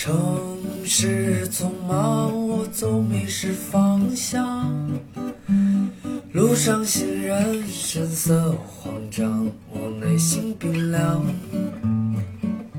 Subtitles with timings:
[0.00, 0.14] 城
[0.84, 4.70] 市匆忙，我总迷失方向。
[6.30, 11.20] 路上行人神色慌张，我内心冰凉。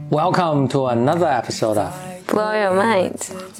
[0.09, 1.93] Welcome to another episode of
[2.25, 3.11] Blow your mind，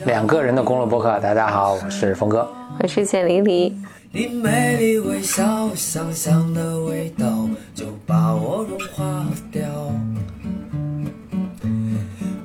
[0.06, 1.20] 两个人的公路博客。
[1.20, 2.50] 大家好，我是峰哥。
[2.80, 3.78] 我是简黎黎。
[4.14, 9.62] 你美丽微笑，香香的味道就把我融化掉。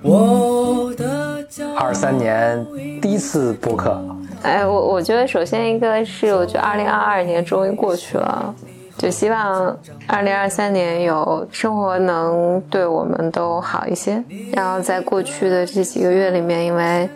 [0.05, 1.43] 我的
[1.75, 2.65] 二三年
[3.01, 3.99] 第一次播客，
[4.43, 8.55] 哎，我我觉得首先一个是，我觉得二零二二年终于过去了，
[8.99, 9.75] 就希望
[10.07, 14.23] 二零二三年有生活能对我们都好一些。
[14.53, 17.09] 然后在过去的这几个月里面，因为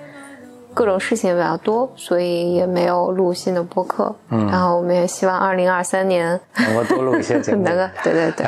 [0.73, 4.15] 各种事情比较多，所以也没有录新的播客。
[4.31, 7.63] 嗯，然后我们也希望二零二三年能够多录一些节目。
[7.69, 8.47] 能够，对对对，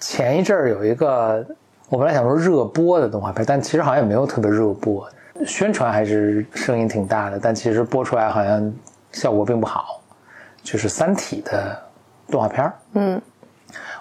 [0.00, 1.46] 前一阵儿有一个，
[1.88, 5.08] 我本来想说热播的动画片，但其实好像也没有特别热播，
[5.46, 8.72] 宣传还是声音挺大的，但其实播出来好像
[9.12, 10.02] 效果并不好。
[10.64, 11.80] 就是《三体》的
[12.28, 13.22] 动画片儿嗯，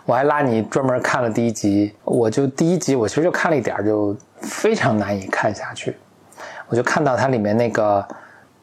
[0.03, 5.95] 我还拉你专门看了第一集，我就第一集我其实就看了一点儿，就非常难以看下去。
[6.67, 8.03] 我就看到它里面那个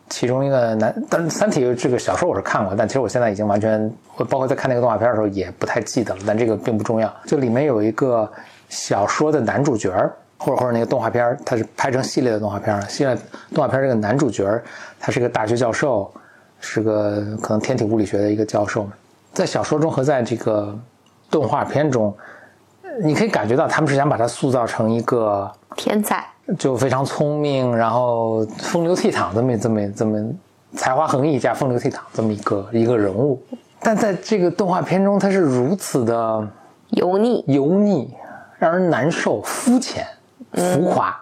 [0.09, 7.15] 其中一个男，但是《三体》这个小说我是看过，但其实我现在已经完全，我包括在看那个动画片的时候也不太记得了，但这个并不重要。
[7.25, 8.29] 就里面有一个
[8.73, 13.15] 小说的男主角儿，或者或者那个动画片儿，它是拍成系列的动画片儿，系列
[13.55, 14.65] 动画片儿这个男主角儿
[14.99, 16.11] 他是个大学教授，
[16.59, 18.89] 是个可能天体物理学的一个教授。
[19.35, 20.75] 在小说中和在这个
[21.31, 22.17] 动画片中，
[23.03, 26.27] 你可以感觉到他们是想把他塑造成一个天才。
[26.59, 30.19] 就非常聪明，然后风流倜傥这么这么这么
[30.75, 33.41] 才华横溢加风流倜傥这么一个一个人物，
[33.81, 36.49] 但在这个动画片中，他是如此的
[36.91, 38.13] 油腻，油腻，
[38.63, 40.07] 让人难受、肤浅、
[40.53, 41.13] 浮夸，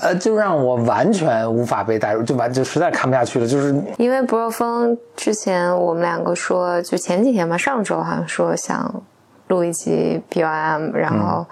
[0.00, 3.46] 呃，就让我完全无法被带入，就完就实在看不下去了。
[3.46, 9.02] 就是因为不若风之前我们两个说，就前几天吧，上周好像说想
[9.48, 11.44] 录一期 BOM，然后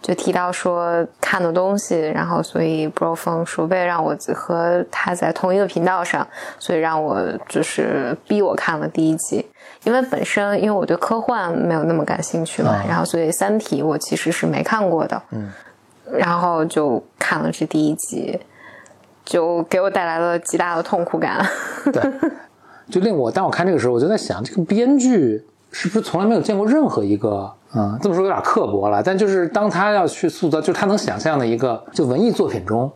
[0.00, 6.24] 就提到说看的东西，然后所以不若风说为了让我和他在同一个频道上，
[6.60, 9.44] 所以让我就是逼我看了第一集。
[9.84, 15.50] 因为本身因为我对科幻没有那么感兴趣嘛，啊然后所以《三体》我其实是没看过的，嗯，
[16.12, 18.38] 然后就看了这第一集，
[19.24, 21.44] 就给我带来了极大的痛苦感。
[21.92, 22.02] 对，
[22.88, 32.88] 就令我当我看这个时候，我就在想，这个编剧是不是从来没有见过任何一个，嗯，这么说有点刻薄了，但就是当他要去塑造，就是他能想象的一个，就文艺作品中，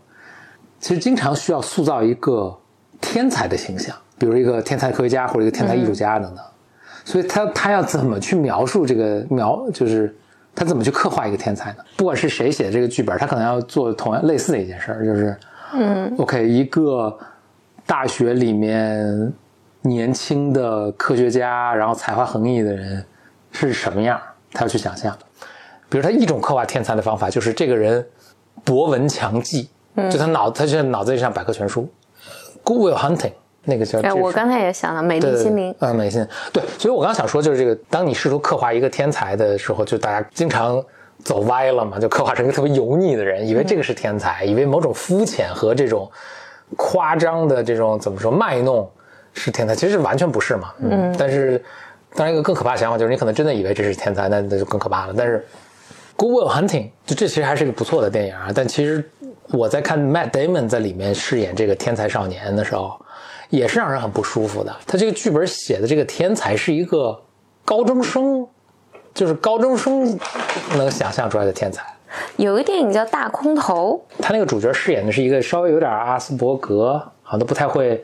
[0.78, 2.56] 其实经常需要塑造一个
[3.00, 6.44] 天才的形象，比如一个天才科学家或者一个天才艺术家等等。
[7.06, 10.12] 所以他他要怎么去描述这个描，就是
[10.56, 11.78] 他怎么去刻画一个天才呢？
[11.96, 15.36] 不管是谁写这个剧本，他可能要做同样类似的一件事儿，就是，
[15.72, 17.16] 嗯，OK，一个
[17.86, 19.32] 大学里面
[19.82, 23.04] 年轻的科学家，然后才华横溢的人
[23.52, 24.20] 是什么样，
[24.52, 25.16] 他要去想象。
[25.88, 28.04] 比如他一种刻画天才的方法，就是这个人
[28.64, 29.70] 博闻强记，
[30.10, 31.88] 就他脑他现在脑子里像百科全书。
[32.64, 33.32] Good Will Hunting
[33.66, 40.82] 那个叫，哎，我刚才也想了，美丽心灵，嗯，美心对，所以我刚想说就是这个，当你试图刻画一个天才的时候，就大家经常
[41.22, 46.10] 走歪了嘛，就刻画成一个特别油腻的人，以为这个是天才，以为某种肤浅和这种
[46.76, 48.88] 夸张的这种怎么说卖弄
[49.34, 50.72] 是天才，其实完全不是嘛。
[50.78, 51.62] 嗯，但是
[52.14, 55.14] 当然一个更可怕的想法就是你可能真的以为这是天才，那那就更可怕了。
[55.16, 55.38] 但是
[56.16, 59.04] 《Good Will Hunting》就这其实还是一个不错的电影啊，但其实
[59.50, 62.98] 我在看 Matt Damon 在里面饰演这个天才少年的时候，
[63.50, 64.74] 也是让人很不舒服的。
[64.86, 67.22] 他这个剧本写的这个天才是一个
[67.64, 68.46] 高中生，
[69.14, 70.18] 就是高中生
[70.76, 71.84] 能想象出来的天才。
[72.36, 78.02] 有一个电影叫《大空头他那个主角饰演的是一个稍微有点阿斯伯格，好像都不太会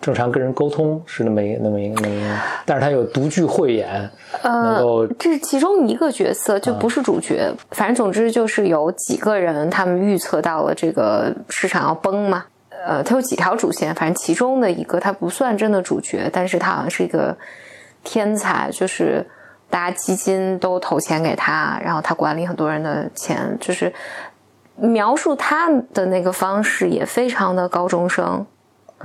[0.00, 2.34] 正常跟人沟通，是那么一那么一个那么一个，
[2.64, 4.08] 但是他有独具慧眼，
[4.42, 7.52] 能够》，这是其中一个角色，就不是主角。
[7.72, 12.46] 反正总之就是有几个人，他们预测到了这个市场要崩嘛。
[12.86, 17.36] 呃，他有几条主线，反正其中的一个他不算真的主角，但是他好像是一个
[18.02, 19.26] 天才，就是
[19.68, 23.92] 大家基金都投钱给他，然后他管理很多人的钱，就是
[24.76, 28.46] 描述他的那个方式也非常的高中生。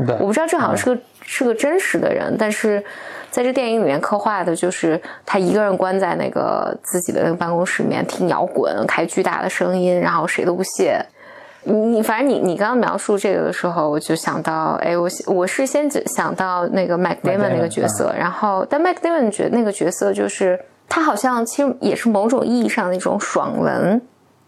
[0.05, 2.83] 对我不知道这好像是个、是个真实的人，但是
[3.31, 11.05] 在这电影里面刻画的就是他一个人关在那个自己的那个办公室里面听摇滚，开巨大的声音，然后谁都不屑。
[11.65, 24.01] 你你反正你你刚刚描述这个的时候，我就想到，哎，我我是先想到那个 Mac Damon 那个角色，然后但 Mac Damon 角那个角色就是他好像其实也是某种意义上的一种爽文，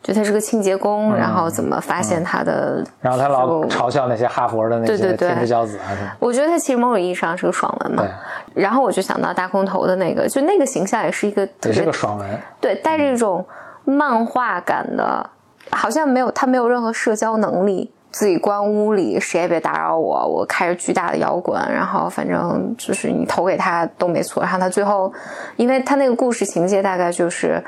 [0.04, 5.80] 就他是个清洁工，然后怎么发现他的，然后他老就嘲笑那些哈佛的那些对对对天之骄子。
[6.19, 8.04] 我觉得他其实某种意义上是个爽文嘛。
[8.54, 12.28] 然后我就想到大空头的那个，就那个形象也是一个特也是个爽文，
[12.60, 13.46] 对，带着一种
[13.86, 15.30] 漫画感的，
[15.72, 25.12] 好像没有他没有任何社交能力，自己关屋里，谁也别打扰我，我开着巨大的摇滚，然后反正就是你投给他都没错，然后他最后，
[25.56, 27.64] 因为他那个故事情节大概就是。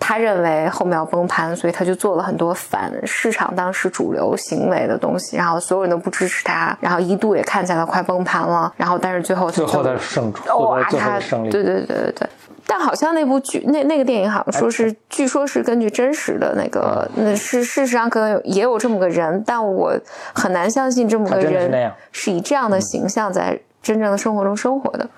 [0.00, 11.50] 他认为后面要崩盘，所以他就做了很多反市场当时主流行为的东西，然后所有人都不支持他，然后一度也看起来快崩盘了，然后但是最后最后就的胜出，获哇，他胜利。
[11.50, 12.28] 对对对对对。
[12.70, 19.98] 但好像那部剧那那个电影好像说是，据说是根据真实的那个，那是事实上可能有也有这么个人，但我
[20.34, 25.08] 很难相信这么个人是以这样的形象在真正的生活中生活的。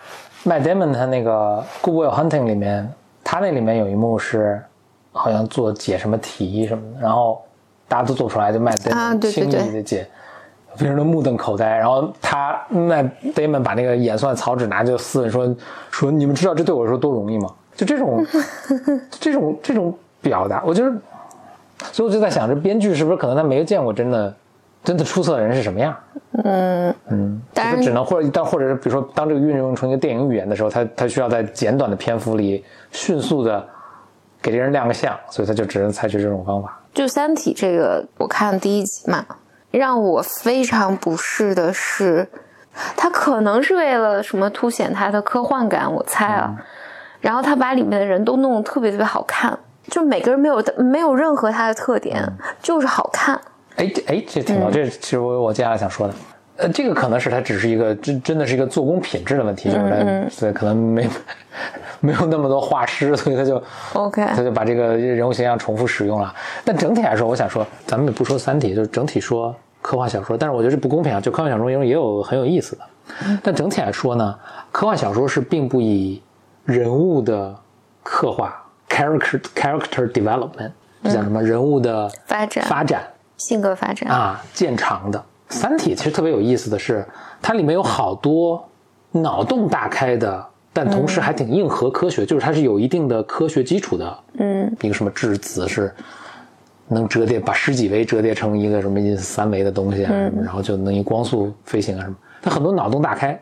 [0.44, 2.88] Matt Damon 他那个《Good Will Hunting》里面，
[3.24, 4.62] 他那里面有一幕是
[5.10, 7.42] 好像做解什么题什么的，然后
[7.88, 9.72] 大家都做不出来，就啊 Damon 轻易对对对。
[9.72, 10.08] 的解，
[10.80, 11.76] 别人都目瞪口呆。
[11.76, 15.56] 然后他 Matt Damon 把那个演算草纸拿就撕了，说
[15.90, 17.48] 说你们知道这对我来说多容易吗？
[17.76, 18.26] 就这种
[19.10, 20.90] 这种这种表达，我就是，
[21.92, 24.34] 所以我就在想，这编剧是不是可能他没有见过真的
[24.84, 25.96] 真的出色的人是什么样？
[27.54, 33.66] 当然就只能或者但或者是比如说，当这个运用成一个电影语言的时候，他他需要在简短的篇幅里迅速的
[34.42, 36.78] 给这人亮个相，所以他就只能采取这种方法。
[36.92, 39.24] 就《三体》这个，我看第一集嘛，
[39.70, 42.28] 让我非常不适的是，
[42.96, 46.54] 他可能是为了什么凸显他的科幻感，我猜啊。
[47.20, 49.58] 然后他把里面的人都弄得特别特别好看，
[49.88, 52.26] 就每个人没有没有任何他的特点，
[52.62, 53.38] 就是好看。
[53.76, 56.14] 哎，这哎，这挺好，这其实我我接下来想说的。
[56.60, 61.08] 呃，这个可能是他只是一个真真的是一个做工品质的问题，就是他所以可能没
[62.00, 63.62] 没有那么多画师，所以他就
[63.94, 66.34] OK，他就把这个人物形象重复使用了。
[66.64, 71.20] 但整体来说，我想说，咱们也不说《三体》，就是整体说科幻小说，但是我觉得这不公平啊！
[71.20, 72.82] 就科幻小说中也有很有意思的，
[73.42, 74.38] 但整体来说呢，
[74.70, 76.22] 科幻小说是并不以
[76.64, 77.54] 人物的
[78.02, 80.72] 刻画 （character character development）
[81.04, 83.02] 这叫什么人物的发展发展
[83.38, 85.18] 性格发展，啊见长的。
[85.50, 87.04] 《三体》其实特别有意思的是，
[87.42, 88.66] 它里面有好多
[89.10, 94.18] 脑洞大开的，但同时还挺硬核科学，就是它是有一定的科学基础的。
[94.38, 95.92] 嗯，一个什么质子是
[96.88, 102.16] 能折叠，把十几维折叠成一个什么三维的东西啊，什么然后就能以光速飞行啊什么。
[102.40, 103.40] 它很多脑洞大开，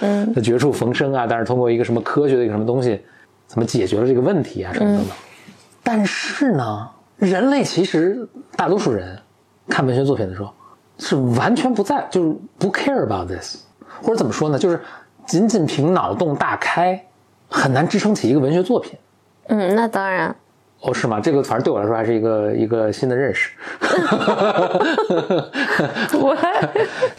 [0.00, 3.00] 嗯，它绝处逢生啊，但是通过一个什么科学的一个什么东西，
[3.46, 5.16] 怎么解决了这个问题啊，什么等等。
[5.82, 9.18] 但是呢，人类其实大多数人
[9.68, 10.52] 看文学作品的时候
[10.98, 13.58] 是完全不在，就是不 care about this，
[14.02, 14.80] 或者怎么说呢，就是
[15.26, 17.04] 仅仅凭脑洞大开
[17.48, 18.98] 很难支撑起一个文学作品。
[19.48, 20.34] 嗯，那当然，
[20.80, 21.20] 哦，是吗？
[21.20, 23.50] 这个反正对我来说还是一个一个新的认识。
[26.14, 26.36] 我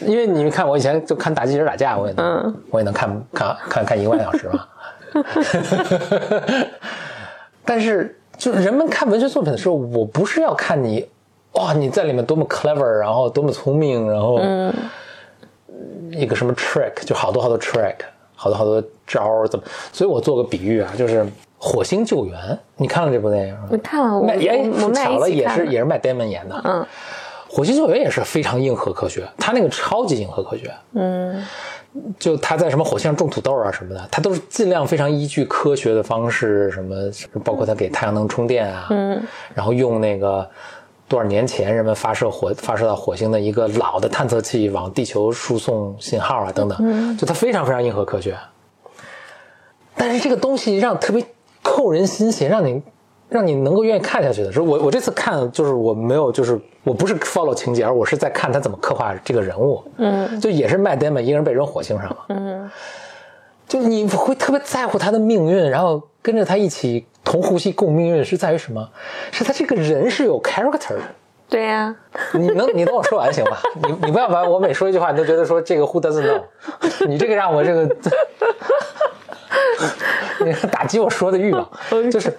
[0.00, 4.66] 因为你们看，我以前就看打机器人打架，我也能，嗯我也能看看看看一个半小时嘛。
[7.64, 11.08] 但是，就是人们看文学作品的时候，我不是要看你，
[11.54, 14.40] 哇，你在里面多么 clever，然后多么聪明，然后
[16.10, 17.96] 一个什么 trick，就好多好多 trick，
[18.34, 19.64] 好多好多招儿，怎么？
[19.92, 21.22] 所以我做个比喻啊，就是
[21.58, 22.36] 《火星救援》，
[22.76, 23.68] 你看了这部电影吗？
[23.70, 26.60] 我看了，我麦哎，我我们俩巧了，也是也是麦 Damon 演的。
[26.64, 26.86] 嗯，
[27.48, 30.72] 火星救援也是非常硬核科学，他那个超级硬核科学。
[30.94, 31.44] 嗯
[32.18, 36.96] 就他在什么火星上种土豆啊什么的，他都是尽量非常依据科学的方式，什么
[37.44, 39.22] 包括他给太阳能充电啊，嗯，
[39.54, 40.44] 然后用那个
[41.14, 48.36] 多少年前人们发射火发射到火星的一个老的探测器往地球输送信号啊等等，嗯，就它非常非常硬核科学。
[49.94, 51.24] 但是这个东西让特别
[51.62, 52.82] 扣人心弦，让你
[53.28, 60.40] 让你能够愿意看下去的时候，我我这次看就是我没有就是我不是 follow 情节，而我是在看他怎么刻画这个人物，嗯。
[60.40, 62.68] 就也是麦 Damon 一个人被扔火星上了，嗯。
[63.68, 68.88] 就你会特别在乎他的命运，然后跟着他一起同呼吸共命运，是在于什么？
[69.32, 71.00] 是他这个人是有 character 的。
[71.48, 71.94] 对呀、
[72.32, 73.60] 你能你等我说完行吧？
[73.82, 76.42] 你你不要把我每说一句话你都觉得说这个 who doesn't know，
[77.06, 77.84] 你这个让我这个
[80.44, 81.70] 你打击我说的欲望，
[82.10, 82.36] 就是。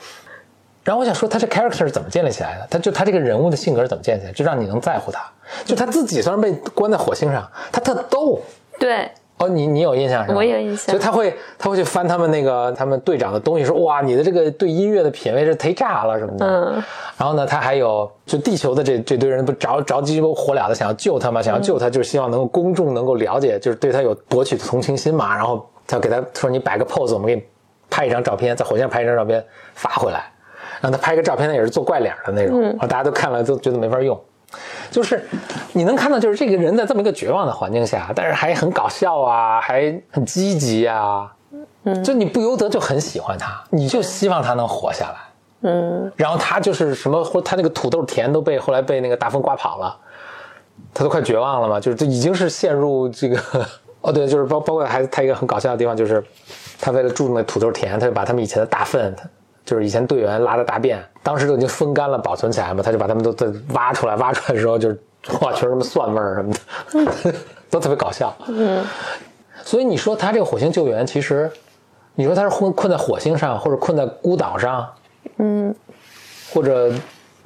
[0.83, 2.67] 然后我想说，他这 character 是怎么建立起来的？
[2.69, 5.19] 他就他这个人物的性格是怎么建立起来，就让你能在乎他。
[5.63, 8.39] 就他自己虽然被关在火星上，他特逗，
[8.77, 10.35] 对，哦，你你有印象是吧？
[10.35, 16.45] 我有印象所以他会他会去翻他们那个他们队长的东西，说哇，你的这个对音乐的品味是忒炸了什么的。
[16.45, 16.83] 嗯。
[17.17, 25.35] 然后呢，他还有就地球的这这堆人不着着急火燎的想要救他嘛，想要救他，就是希望能够公众能够了解，就是对他有博取同情心嘛。
[25.35, 27.43] 然后他给他说你摆个 pose，我们给你
[27.89, 30.31] 拍一张照片，在火星上拍一张照片发回来。
[30.81, 34.19] 然让他拍个照片，那也是做怪脸的那种，然后大家都看了都觉得没法用。
[34.91, 35.27] 就是
[35.73, 41.31] 你能看到，就是这个人在这么一个绝望的环境下，但是还很搞笑啊，还很积极啊，
[41.83, 45.15] 嗯，就你不由得就很喜欢他，你就希望他能活下来。
[45.61, 49.97] 嗯，然后他就是什么，或他那个土豆田都被后来被那个大风刮跑了，
[50.93, 53.39] 他都快绝望了嘛，就是这已经是陷入这个
[54.01, 56.23] 哦，对，就是包包括还他一个很搞笑的地方，就是
[56.79, 59.15] 他为了住那土豆田，他就把他们以前的大粪，
[59.65, 64.99] 就是以前队员拉的大便，当时都已经风干了保存起来嘛，他就把他们都再挖出来，挖出来的时候就是
[65.41, 66.53] 哇， 全是什么蒜味儿什么
[67.05, 67.33] 的，
[67.69, 68.33] 都特别搞笑。
[68.47, 68.85] 嗯，
[69.63, 71.51] 所以你说他这个火星救援，其实
[72.13, 74.87] 你说他是困困在火星上，或者困在孤岛上。
[75.37, 75.73] 嗯，
[76.53, 76.93] 或者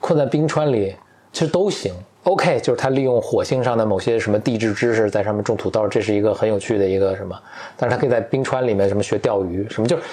[0.01, 0.95] 困在冰川里，
[1.31, 1.93] 其实都行。
[2.23, 7.35] OK，就是他利用火星上的某些什么地质知识，在上面种土豆，这是一个很有趣的一个什么。
[7.77, 10.03] 但是他可以在冰川里面什么学钓鱼，什么就是，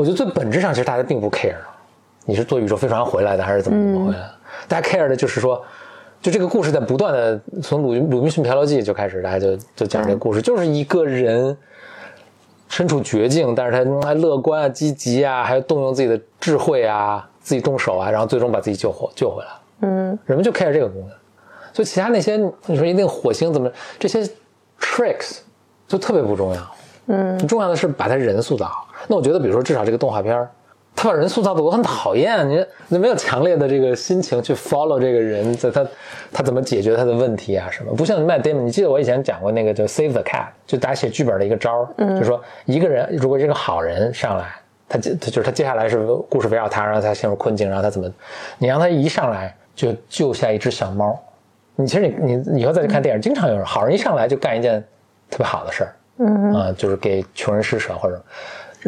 [0.00, 1.56] 我觉得最本质上其实大家并不 care，
[2.24, 4.34] 你是坐宇宙飞船回来的还是怎么怎么回来的？
[4.66, 5.62] 大家 care 的就是说，
[6.22, 11.54] 就这个故事在不断的从鲁鲁滨逊漂流记就开始，大家就就讲这个故事，就是一个人。
[12.72, 19.48] 身处绝境，但是他还乐观啊、积极啊，还动用自己的智慧啊，自己动手啊，然后最终把自己救活、救回来。
[19.80, 21.10] 嗯，人们就 care 这个功能，
[21.72, 24.22] 所以其他那些你说一定火星怎么这些
[24.78, 25.38] tricks
[25.88, 26.74] 就特别不重要。
[27.10, 28.88] 嗯，重要的是把他人塑造好。
[29.08, 30.48] 那我觉得，比如说至少这个动画片儿。
[30.96, 35.86] 他把人塑造的我很讨厌，你你没有强烈的这个心情去 follow 这个人，在他
[36.30, 37.94] 他怎么解决他的问题啊什么？
[37.94, 44.54] 不像 Matt Damon，你记得我以前讲过那个叫 Save the Cat，就大家写剧本的一个招儿，就说一个人如果这个好人上来，
[44.88, 48.12] 他接他就是他接下来是故事围绕他，然后他陷入困境，然后他怎么，
[48.58, 51.18] 你让他一上来就救下一只小猫，
[51.76, 54.84] 你其实你你以后再去看电影，经常有人好人一上来就干一件
[55.30, 58.22] 特别好的事儿，嗯啊，就是给穷人施舍或者。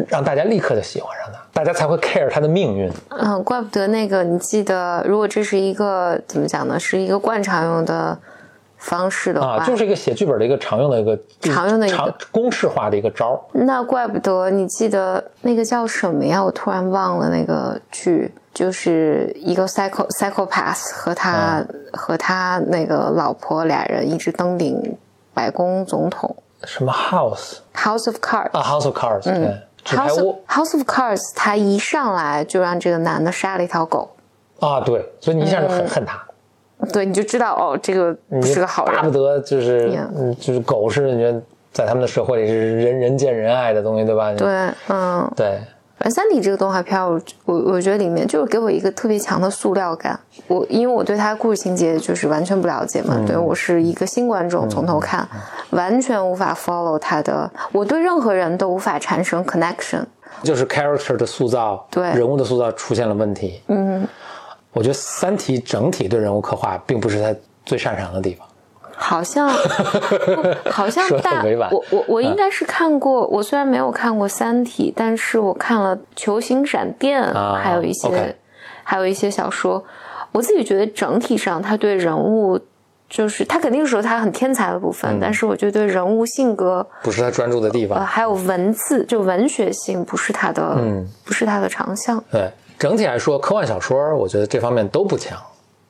[0.07, 2.91] 让大家立刻就喜欢上他，大家才会 care 他的命运。
[3.09, 6.79] 嗯，怪不得那个，你记得，如果这是一个怎么讲呢？
[6.79, 8.17] 是一个惯常用的
[8.77, 13.39] 方式的话，啊，就是一个写剧本的一个常用的一个常用的一个公式化的一个招。
[13.51, 16.43] 那怪不得你记得那个叫什么呀？
[16.43, 24.97] 我突然忘了那个剧，就是一个 psycho psychopath 和他和他那个老婆俩人一直登顶
[25.35, 26.35] 白宫总统。
[26.65, 29.61] 什么 house house of cards 啊，house of cards，嗯。
[29.83, 30.41] 纸牌屋。
[30.47, 34.15] House of Cards，他一上来就让这个男的杀了一条狗。
[34.61, 36.25] 啊，对，所以你一下就很恨他，
[36.93, 41.41] 对，你就知道哦，这个是个好人，巴不得就是嗯，就是狗是你觉得
[41.73, 44.33] 在他们的社会里是人人见人爱的东西，对吧？
[44.33, 44.47] 对，
[44.87, 45.59] 嗯，对。
[46.03, 50.19] 反正三体这个动画片，我我我觉得里面就是给我一个特别强的塑料感。
[50.47, 55.25] 我因为我对它故事情节就是完全不了解嘛，对我是一个新观众，从头看，
[55.69, 57.49] 完全无法 follow 它的。
[57.71, 60.03] 我对任何人都无法产生 connection，
[60.43, 63.61] 就是 character 的塑造，对人物的塑造出现了问题。
[63.67, 64.05] 嗯，
[64.73, 67.33] 我觉得三体整体对人物刻画并不是它
[67.65, 68.45] 最擅长的地方。
[69.05, 69.49] 好像，
[70.71, 77.21] 好像大我我我应该是看过，我虽然没有看过《三体》，但是我看了《球形闪电》，
[77.55, 78.35] 还有一些，
[78.83, 79.83] 还有一些小说。
[80.31, 82.59] 我自己觉得整体上，他对人物，
[83.09, 92.23] 就是他肯定是有他很天才的部分，但是我觉得人物性格不是他专注的地方，还有文字就文学性不是他的，嗯，不是他的长项。
[92.31, 95.37] 对，整体来说，科幻小说我觉得这方面都不强。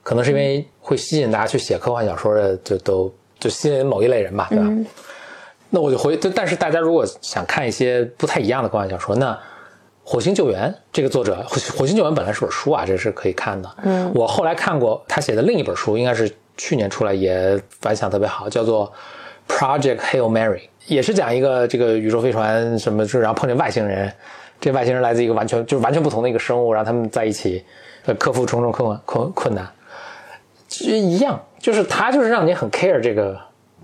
[0.04, 4.66] 可能是因为会吸引大家去写科幻小说的，就都就吸引某一类人吧，对吧？
[5.70, 9.32] 那我就回，但是大家如果想看一些不太一样的科幻小说，那
[10.04, 11.44] 《火星救援》这个作者，
[11.78, 13.76] 《火星救援》本来是本书啊，这是可以看的。
[13.84, 18.92] 嗯，我后来看过他写的另一本书，应该是去年出来，也反响特别好，叫做
[19.52, 24.14] 《Project Hail Mary》，也是讲一个这个宇宙飞船什么，然后碰见外星人，
[24.60, 27.66] 这外星人来自一个完全就是完全不同的一个生物，让他们在一起
[28.20, 29.68] 克服重重困困困难。
[30.74, 33.39] 其实一样，就是他就是让你很 care 这个，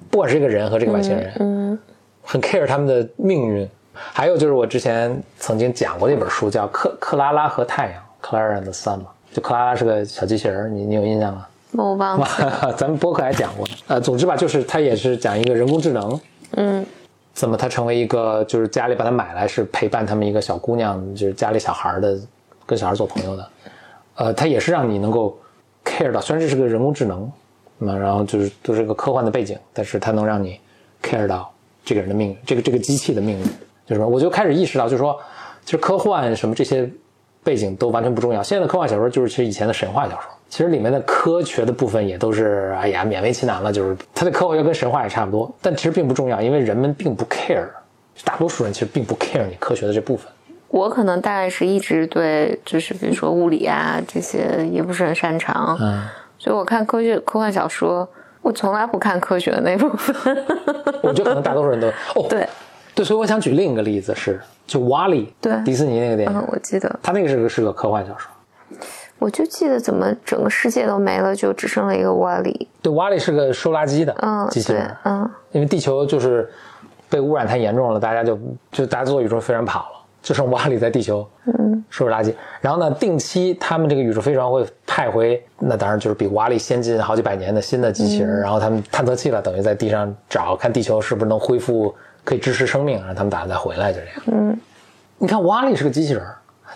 [0.10, 1.80] 不管是这个人和这个外星人，嗯，
[2.24, 3.70] 很 care 他们的命运。
[3.94, 11.46] 还有就是我之前曾经讲过那本书，叫《克克拉拉和太阳》（Clara and the Sun） 嘛，就克拉拉是个小机器人，你你有印象吗？
[11.74, 12.28] 我忘了，
[12.76, 13.68] 咱们播客还讲过。
[13.86, 16.20] 呃，总之吧，就是他也是讲一个人工智能，
[16.56, 16.84] 嗯，
[17.36, 22.18] 怎么他成为一个，就是家里把他买来是陪伴他们一个小姑娘，就是家里小孩的，
[22.66, 23.50] 跟小孩做朋友的。
[24.16, 25.38] 呃，他也是让你能够。
[25.90, 27.32] Care 到，虽然这是个人工智能，
[27.80, 30.60] 那然后就是都是个科幻的背景，但是它能让你
[31.02, 31.52] care 到
[31.84, 33.46] 这个人的命运，这个这个机器的命运，
[33.86, 35.20] 就是说，我就开始意识到，就是说，
[35.66, 36.88] 其实科幻什么这些
[37.44, 38.44] 背景都完全不重要。
[38.44, 47.66] 现在的科幻小说就是其实以前的神话小说，其实里面的科学的部分也都是，哎呀，勉为其难了，就是它的科学跟神话也差不多，但其实并不重要，因为人们并不 care，
[48.24, 50.30] 大多数人其实并不 care 你科学的这部分，
[50.70, 56.04] 我可能大概是一直对，就是比如说物理啊这些也不是很擅长，嗯，
[56.38, 58.08] 所以我看科学科幻小说，
[58.42, 60.46] 我从来不看科学的那部分。
[61.02, 61.88] 我觉得可能大多数人都
[62.20, 62.48] 哦，对，
[62.94, 68.32] 对，所以我想举另一个例子是，就瓦力，对迪士尼那个电嗯影，，我记得，他那个是个是个科幻小说。
[69.18, 72.70] 我就记得怎么整个世界都没了，就只剩了一个瓦里。
[72.82, 76.50] 对，瓦力是个收垃圾的嗯，对机器人，，嗯因为地球就是
[77.10, 78.40] 被污染太严重了，大家就
[78.72, 79.99] 就大家坐宇宙飞船跑了，
[80.30, 82.32] 就剩瓦里在地球嗯收拾垃圾。
[82.62, 91.92] 然后呢，定期他们这个宇宙飞船会派回，那当然就是比瓦里先进好几百年的新的机器人，然后他们探测器了，等于在地上找看地球是不是能恢复
[92.24, 94.16] 可以支持生命，然后他们打算再回来，就这样。
[94.28, 94.60] 嗯
[95.18, 96.24] 你看瓦里是个机器人，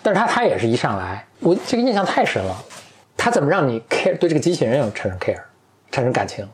[0.02, 2.56] 但是他他也是一上来，我这个印象太深了。
[3.16, 5.40] 他怎么让你 care 对这个机器人有产生 care，
[5.92, 6.44] 产生感情？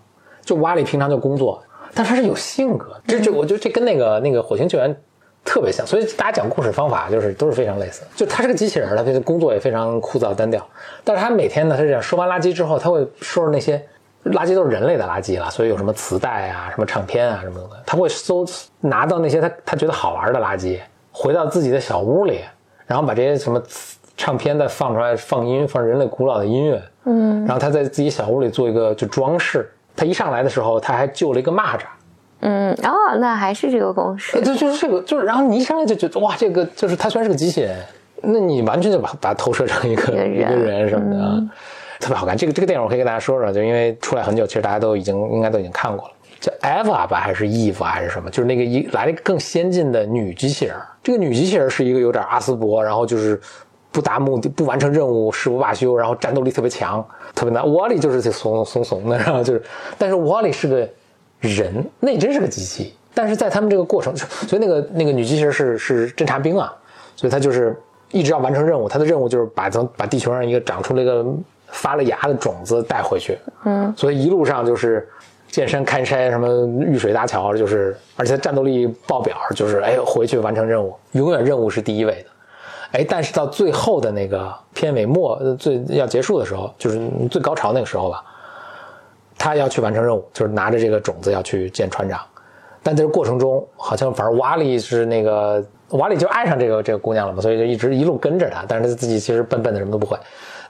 [0.45, 1.63] 就瓦里平常就工作，
[1.95, 4.95] 但他是有性格，这这我觉得这跟那个那个火星救援
[5.45, 8.03] 特别像，所以大家讲故事方法就是都是非常类似。
[8.15, 10.65] 就他是个机器人，他的工作也非常枯燥单调，
[11.03, 13.83] 但是他每天呢，他是这样收完垃圾之后，他会收拾那些
[14.27, 18.45] 垃圾都是人类的垃圾了，所以有什么磁带啊、什么唱片啊什么的，他会搜
[18.81, 20.79] 拿到那些他他觉得好玩的垃圾，
[21.11, 22.41] 回到自己的小屋里，
[22.87, 23.61] 然后把这些什么
[24.17, 27.45] 唱片再放出来，放音放人类古老的音乐，嗯。
[27.47, 29.69] 然后他在自己小屋里做一个就装饰。
[29.97, 31.81] 他一上来的时候，他还救了一个蚂蚱，
[32.41, 34.43] 嗯，哦，那还是这个公式对，。
[34.43, 37.77] 就就是这个，就是然后你一上来就觉得哇，这个就是它虽然是个机器人，
[38.23, 41.39] 那你完全就把把它投射成一个一个人什么的啊，
[41.99, 42.37] 特别好看。
[42.37, 46.15] 这个这个电影我可以跟大家说说，就因为出来很久，其实大家都已经应该都已经看过了。
[46.41, 48.31] 叫 Eva 吧，还是 Eve 还是什么？
[48.31, 50.75] 就是那个一来了一个更先进的女机器人。
[51.03, 53.39] 这个女机器人是一个有点阿斯伯，然后就是
[53.93, 57.63] 不达目的、不完成任务誓不罢休，然后战斗力特别强，特别难。
[57.63, 59.63] Wally 就是挺怂怂怂的，然后就是，
[59.99, 60.89] 但是 Wally 是个
[61.41, 62.95] 人，那真是个机器。
[63.13, 66.73] 但是在他们这个过程，所以那个那个女机器人是是侦察兵啊，
[67.17, 67.77] 所以她就是
[68.13, 68.89] 一直要完成任务。
[68.89, 71.27] 她的任务就是把从把地球上一个长出了一个
[71.67, 73.37] 发了芽的种子带回去。
[73.65, 75.09] 嗯，所以一路上就是
[75.49, 82.29] 见山开山，什么遇水搭桥，就是而且战斗力爆表，就是哎回去完成任务，永远任务是第一位的。
[82.93, 88.25] 哎，但是到最后的那个片尾末，呃最要结束的时候，就是最高潮那个时候吧，
[89.41, 92.21] 他要去完成任务，就是拿着这个种子要去见船长。
[92.83, 98.67] 但在这过程中，好像反正瓦里是那个瓦里就爱上这个这个姑娘了嘛，所以就一直一路跟着她。
[98.69, 100.15] 但是他自己其实笨笨的，什么都不会。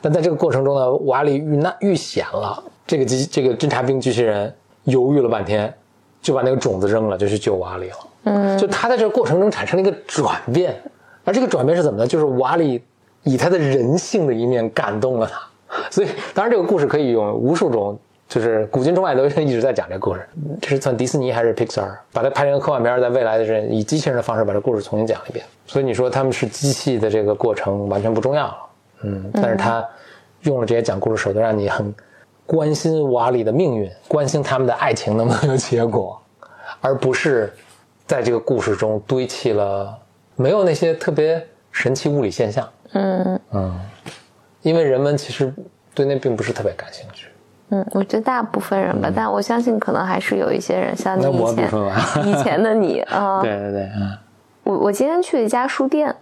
[0.00, 4.54] 但在这个过程中呢，瓦里遇难遇险了，这个机这个侦察兵机器人
[4.84, 5.74] 犹豫了半天，
[6.22, 7.96] 就把那个种子扔了，就去救瓦里了。
[8.22, 10.80] 嗯，就他在这个过程中产生了一个转变，
[11.24, 12.06] 而这个转变是怎么呢？
[12.06, 12.80] 就是瓦里
[13.24, 15.40] 以他的人性的一面感动了他。
[15.90, 17.98] 所以，当然这个故事可以用无数种，
[18.30, 20.24] 就是古今中外都一直在讲这个故事。
[20.62, 25.44] 这是算迪士尼还是 Pixar 把它拍成科幻片，在未来的人以机器人的方式把这故事重新讲一遍。
[25.66, 28.56] 所以你说他们是机器的这个过程完全不重要了，
[29.02, 29.84] 嗯，但是他
[30.42, 31.92] 用了这些讲故事手段，让你很
[32.46, 36.20] 关心瓦里的命运，关心他们的爱情能不能有结果，
[36.80, 37.52] 而不是
[38.06, 39.98] 在这个故事中堆砌了
[40.36, 42.68] 没有那些特别神奇物理现象。
[42.92, 43.80] 嗯嗯
[44.62, 45.52] 因为人们其实
[45.94, 47.26] 对那并不是特别感兴趣。
[47.70, 51.70] 嗯，我觉得大部分人吧，但我相信可能还是有一些人像你以前
[52.26, 53.40] 以前的你啊。
[53.42, 54.16] 对对对，嗯
[54.62, 56.14] 我我今天去了一家书店，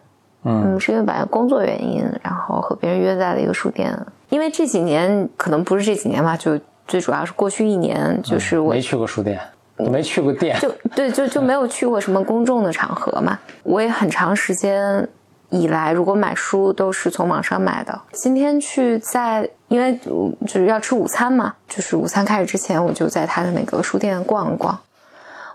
[0.45, 3.93] 嗯嗯，是因为本来工作原因，然后和别人约在了一个书店。
[4.31, 9.41] 因为这几年可能不是这几年吧，就最主要是过去一年，就是我没去过书店，
[9.77, 13.39] 没去过店，就对就就没有去过什么公众的场合嘛。
[13.63, 15.07] 我也很长时间
[15.51, 18.01] 以来，如果买书都是从网上买的。
[18.13, 24.79] 今天去在，因为嗯就是要吃午餐嘛，就是午餐开始之前，我就在他的那个书店逛了逛。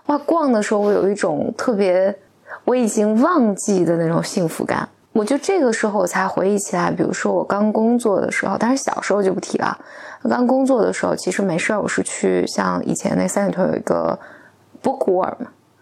[0.06, 2.14] 哇，逛的时候我有一种特别
[2.64, 4.88] 我已经忘记的那种幸福感。
[5.12, 9.78] 我就这个时候我才回忆起来，比如说我刚工作的时候，但是小时候就不提了。
[10.28, 14.18] 刚工作的时候，其实没事儿，我是去像以前那三里屯有一个
[14.82, 15.36] Bookworm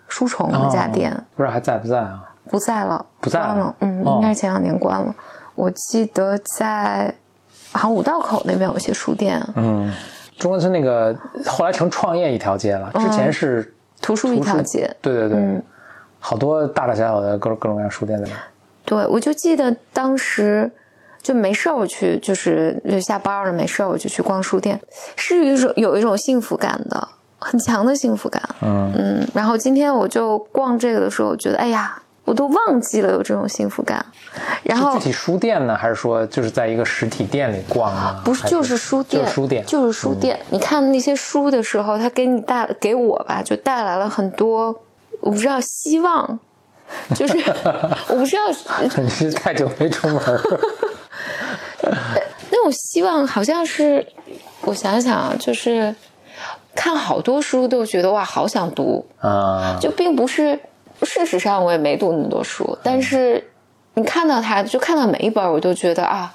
[0.06, 2.31] 书虫那家店，哦不知道还在不在啊？
[2.52, 5.14] 不在了，不在了了，嗯，哦应该是前两年关了。
[5.54, 7.12] 我记得在
[7.72, 9.90] 好像五道口那边有一些书店，嗯，
[10.38, 14.94] 中关村那个后来成创业一条街了，之前是图书一条街。
[15.00, 15.62] 对对对，嗯
[16.20, 18.36] 好多大大小小的各各种各样书店在那。
[18.84, 20.70] 对，我就记得当时
[21.22, 24.78] 就没事儿，我去就是就下班了没事儿，我就去逛书店，
[25.16, 28.42] 是一种有一种幸福感的，很强的幸福感。
[28.60, 32.00] 嗯嗯，然后今天我就逛这个的时候，我觉得哎呀，
[32.32, 34.02] 我都忘记了有这种幸福感。
[34.62, 38.22] 然后具体书店呢，还是说就是在一个实体店里逛啊？
[38.24, 40.40] 不是就是书店，就是书店，嗯就是书店。
[40.48, 44.74] 你看那些书的时候，它给你带给我吧，就带来了很多，
[45.20, 46.40] 我不知道希望，
[47.14, 47.36] 就是
[48.08, 48.42] 我不知道，
[49.02, 50.42] 你是太久没出门了。
[52.50, 54.06] 那种希望好像是，
[54.62, 55.94] 我想想啊，就是
[56.74, 60.58] 看好多书都觉得哇，好想读啊，就并不是。
[61.04, 63.42] 事实上，我也没读那么多书，但是
[63.94, 66.34] 你看到它，就看到每一本，我都觉得啊，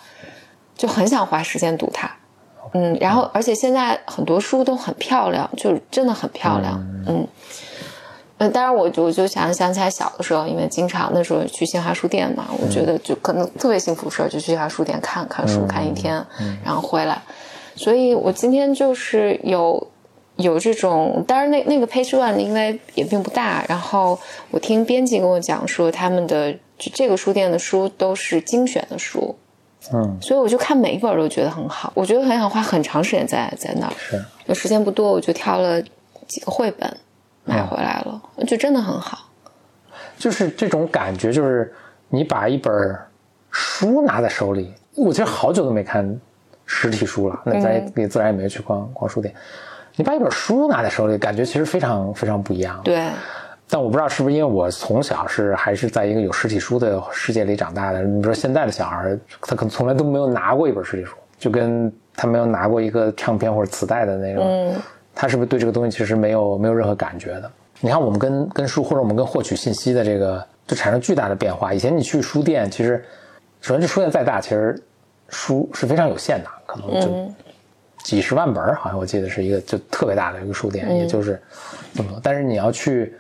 [0.76, 2.10] 就很想花时间读它。
[2.74, 6.78] 嗯，然后而且现在很多书都很漂亮，就真的很漂亮。
[7.08, 7.26] 嗯，
[8.40, 16.24] 嗯，当然我我就想想起来小的时候，因为经常那时候去新华书店嘛，我觉得就可能特别幸福的事儿，就去新华书店看看书，看一天，
[16.64, 17.22] 然后回来。
[17.76, 19.88] 所以我今天就是有
[20.38, 24.18] 有这种，当然那那个 page one 应该也并不大，然后
[24.52, 29.36] 我听编辑跟我讲说，他们的这个书店的书都是精选的书。
[29.94, 33.94] 嗯，所以我就看每一本都觉得很好，我觉得很想花很长时间在在那儿。
[33.98, 35.82] 是，有时间不多，我就挑了
[36.28, 36.98] 几个绘本
[37.46, 39.30] 买回来了，就真的很好。
[40.18, 41.74] 就是这种感觉，就是
[42.10, 42.74] 你把一本
[43.50, 46.20] 书拿在手里，我其实好久都没看
[46.66, 49.34] 实体书了，那咱也自然也没去逛逛书店。
[49.98, 52.80] 你把一本书拿在手里，感觉其实非常非常不一样。
[52.84, 53.10] 对。
[53.70, 58.02] 但我不知道是不是因为我从小是还是在一个有实体书的世界里长大的。
[58.02, 64.74] 你说现在的小孩，他可能从来都没有拿过一本实体书，就跟他没有拿过一个唱片或者磁带的那种，
[65.14, 67.52] 他是不是对这个东西其实没有没有任何感觉的？
[67.82, 71.74] 你看，我们跟跟书或者我们跟获取信息的这个，就产生巨大的变化。
[71.74, 73.04] 以前你去书店，其实
[73.60, 74.82] 首先这书店再大，其实
[75.28, 77.34] 书是非常有限的，可能就
[78.08, 81.42] 几十万本好像我记得是一个就特别大的一个书店，也就是
[81.94, 82.20] 这么多。
[82.24, 83.14] 但是你要去。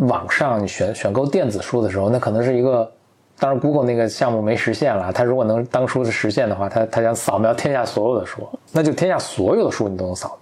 [0.00, 2.90] 网上你选选购电子书的时候，那可能是一个，
[3.38, 5.12] 当然 Google 那个项目没实现了。
[5.12, 10.36] 它如果能当初的实现的话，它它想扫描天下所有的书，那就天下所有的书你都能扫，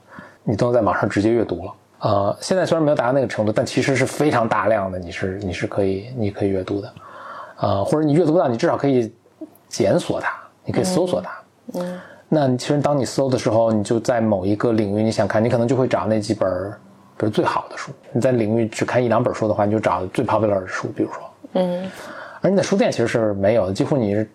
[0.44, 1.72] 你都能在网上直接阅读了。
[2.00, 6.94] 呃，现在虽然没有达到那个程度，但其实是非常大量的，你是你是可以你可以阅读的，
[7.58, 9.12] 呃，或者你阅读不到，你至少可以
[9.68, 10.32] 检索它，
[10.64, 11.30] 你可以搜索它。
[11.74, 12.00] 嗯，
[12.34, 16.50] 那其实当你搜的时候，你就在某一个领域你想看，你可能就会找那几本。
[17.16, 21.88] 比如最好的书，你在领域只看一两本书的话，你就找最 popular 的书，比如说，嗯，
[22.40, 24.28] 而你在书店其实是没有的，几乎你是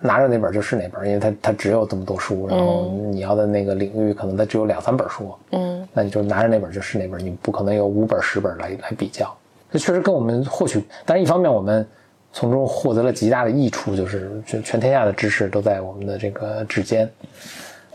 [0.00, 9.32] 拿着哪本就是哪本，因为它它只有这么多书，然后你要的那个领域可能它只有两三本书，嗯，那你就拿着那本就是哪本，你不可能有五本十本来来比较，
[9.70, 11.86] 这确实跟我们获取，但是一方面我们
[12.32, 17.10] 从中获得了极大的益处，就是全全天下的知识都在我们的这个指尖。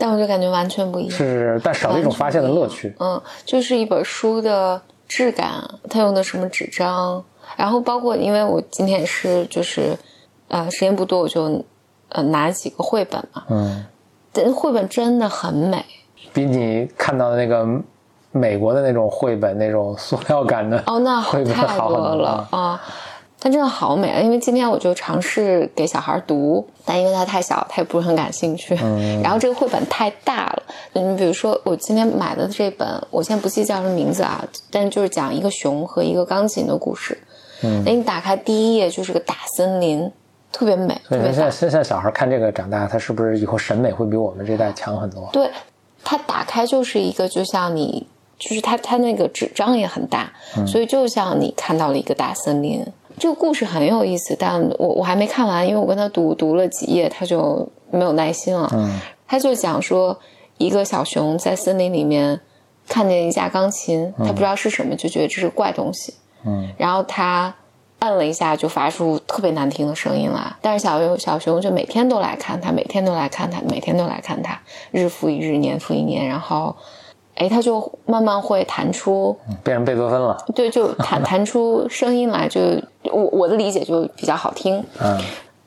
[0.00, 2.94] 但我就感觉完全不一样，是，但少了一种发现的乐趣。
[3.00, 7.20] 嗯，就是一本书的质感，它用的什么纸张，
[7.56, 9.98] 然后包括，因为我今天也是，就是，
[10.46, 11.64] 呃，时间不多，我就，
[12.10, 13.42] 呃，拿几个绘本嘛。
[13.50, 13.84] 嗯，
[14.32, 15.84] 但绘本真的很美，
[16.32, 17.66] 比你看到的那个
[18.30, 22.80] 美国的那种绘本那种塑料感的哦，那 太多了啊。
[23.40, 24.20] 但真的好美啊！
[24.20, 28.74] 因为今天我就尝试给小孩读，但因为他太小，他也不是很感兴趣。
[29.22, 37.16] 然后这个绘本太大了，你比如说我今天买的这本，我现在不记叫什么名字啊，但就是讲一个熊和一个钢琴的故事。
[37.62, 40.10] 嗯，那你打开第一页就是个大森林，
[40.50, 41.00] 特别美。
[41.08, 45.28] 所以现在现在小孩看这个长大，他是不是以后审美会比我们这代强很多？
[45.32, 45.48] 对，
[46.02, 48.04] 他打开就是一个，就像你，
[48.36, 50.32] 就是他他那个纸张也很大，
[50.66, 52.84] 所以就像你看到了一个大森林。
[53.18, 58.68] 这个故事很有意思，但我我还没看完，因为我跟他读读了几页，他就没有耐心了。
[58.72, 60.18] 嗯，他就讲说，
[60.56, 62.40] 一个小熊在森林里面
[62.88, 66.14] 看见一架钢琴，他不知道是什么，就觉得这是怪东西。
[66.44, 67.54] 嗯，然后他
[67.98, 70.56] 按了一下，就发出特别难听的声音来。
[70.62, 74.60] 但是小熊小熊就每天都来看他，每天都来看他，每天都来看他，
[74.92, 76.76] 日复一日，年复一年，然后。
[77.38, 80.36] 哎，它就慢慢会弹出，变成贝多芬了。
[80.54, 82.60] 对，就弹 弹出声音来，就
[83.04, 84.84] 我我的理解就比较好听。
[85.00, 85.18] 嗯，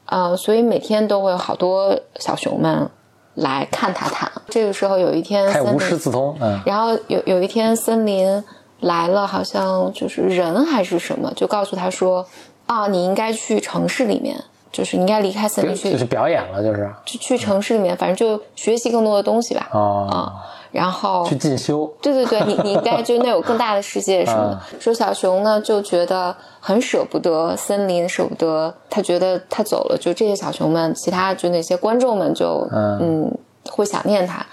[0.06, 2.90] 呃，所以每天都会有好多小熊们
[3.36, 4.30] 来看他弹。
[4.50, 6.36] 这个时候有一天，还无师自通。
[6.42, 8.44] 嗯，然后有有一天森林
[8.82, 12.26] 来了，好像就是人还是什么，就告诉他说
[12.68, 20.34] ：“啊，你应该去城市里面，就是你应该离开森林去，就是表演了，就是去去城市里面，反正就学习更多的东西吧。”啊。
[20.72, 24.80] 然后去进修，对对对，你你应该就那有更大的世界什么的。
[24.80, 33.38] 说小熊呢，就觉得很舍不得森林，舍不得他觉得他走了，就这些小熊们，其他就那些观众们就嗯
[33.72, 34.46] 会想念他。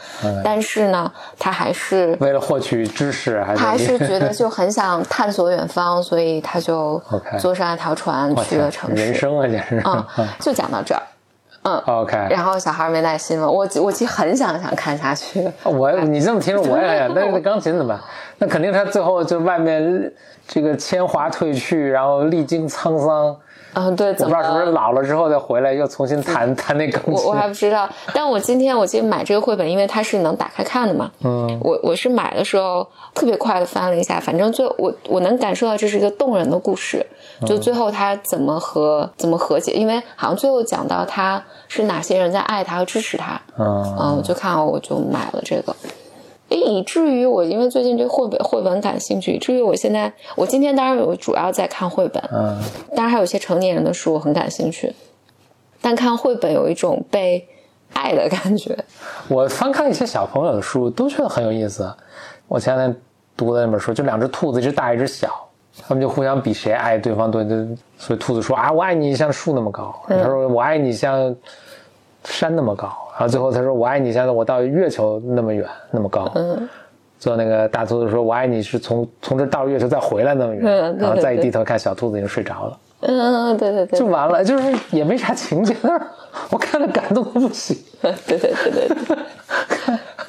[0.42, 7.00] 但是呢，他还是为了获取知识，他还是觉得 就很想探索远方，所以他就
[7.38, 9.04] 坐上一条船去了城市。
[9.04, 10.06] 人生啊，简直啊，
[10.40, 11.02] 就讲到这儿。
[11.62, 12.16] 嗯，OK。
[12.30, 15.44] 然后小孩没耐心了，我我其实很想想看下去。
[15.64, 18.00] 我你这么听着我也想， 那那钢琴怎么办？
[18.38, 20.12] 那肯定他最后就外面
[20.46, 23.36] 这个铅华褪去，然后历经沧桑。
[23.78, 27.12] 嗯，对，我不知道是不是老了之后再回来又重新弹 弹那钢琴。
[27.14, 31.10] 我我还不知道，但我今天我今天买这个绘本，因为它是能打开看的嘛。
[31.22, 37.04] 嗯，我我是买的时候特别快的翻了一下，反正最我我能感受到这是一个动人的故事，
[37.46, 43.40] 就最后他怎么和怎么和解，因为好像最后讲到他是哪些人在爱他和支持他。
[43.58, 45.74] 嗯嗯，我就看好我就买了这个。
[46.48, 52.58] 诶，以至于我因为最近对绘本绘本感兴趣，以至于我现在我今天当然有主要在看绘本，嗯，
[52.96, 54.94] 当然还有一些成年人的书我很感兴趣，
[55.80, 57.46] 但看绘本有一种被
[57.92, 58.76] 爱的感觉。
[59.28, 61.90] 我翻看一些小朋友的书，都觉得很有意思。
[62.46, 63.00] 我前两天
[63.36, 65.28] 读的那本书，就两只兔子，一只大，一只小，
[65.86, 67.44] 他们就互相比谁爱对方多。
[67.44, 67.50] 就
[67.98, 71.34] 所以兔子说啊，我爱你像树那么高，他说我爱你像
[72.24, 76.30] 山那么高，然后最后他说我爱你，现在我到月球那么远，那么高。
[76.36, 76.68] 嗯。
[77.18, 80.64] 做那个大兔子说，我爱你是从从这到月球再回来那么远。
[80.64, 80.96] 嗯。
[80.98, 82.78] 然后再一低头看小兔子已经睡着了。
[83.00, 83.98] 嗯嗯嗯，对对对。
[83.98, 85.74] 就完了，就是也没啥情节。
[86.50, 87.76] 我看了感动的不行。
[88.00, 88.88] 对对对。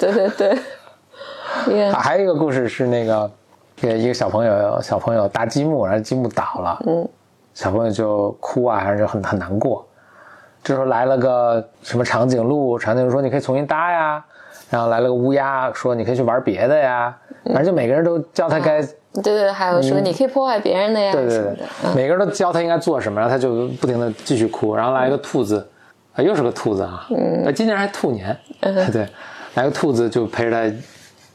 [0.00, 1.92] 对对对。
[1.92, 3.30] 还有一个故事是那个，
[3.82, 7.08] 一个小朋友小朋友搭积木，然后积木倒了，嗯，
[7.54, 9.86] 小朋友就哭啊，还是很很难过。
[10.62, 14.24] 这时候来了个什么长颈鹿，长颈鹿说你可以重新搭呀，
[14.68, 21.12] 然后来了个乌鸦说你可以去玩别的呀，反正就每个人都教他该，对对对，还有说你可以破坏别人的呀。
[21.12, 21.94] 对对对。
[21.94, 25.66] 每个人都教他应该做什么，然后他就不停的继续哭，然后来一个兔子，
[26.14, 29.08] 啊又是个兔子啊，嗯，今年还兔年， 对，
[29.54, 30.76] 来个兔子就陪着他，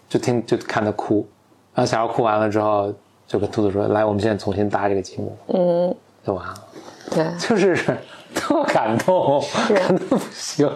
[0.08, 1.28] 就听就看他哭，
[1.74, 2.94] 然后小孩哭完了之后，
[3.28, 6.54] 就跟兔子说：“来，我们现在重新搭这个积木。”嗯，就完了，
[7.12, 7.76] 对，就是
[8.34, 9.42] 特 感动，
[9.74, 10.70] 感动不行。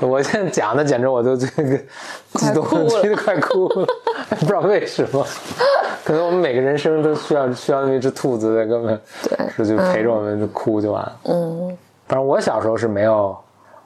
[0.00, 1.78] 我现在讲的简直我都这个
[2.32, 3.86] 激动激得快哭了，
[4.40, 5.24] 不知道为什么。
[6.04, 11.16] 可能我们每个人生都需要需要那么一只兔子在，根本对是就陪着我们就哭就完了。
[11.24, 13.38] 嗯，反正我小时候是没有，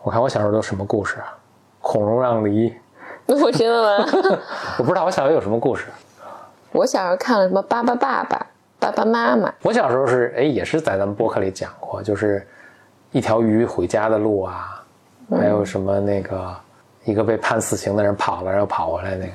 [0.03, 1.37] 我看我小时候都什么故事啊？
[1.83, 2.73] 孔融让梨，
[3.27, 4.07] 我真的吗？
[4.79, 5.85] 我不知道我小时候有什么故事。
[6.73, 8.37] 我小时候看了什么《巴巴爸爸》
[8.79, 12.47] 《爸爸妈妈》，我小时候是哎，也是在咱们播客里讲过，就是
[13.13, 14.85] 一条鱼回家的路啊，
[15.31, 16.57] 还有什么那个
[17.05, 19.33] 一个被判死刑的人跑了，然后跑回来那个。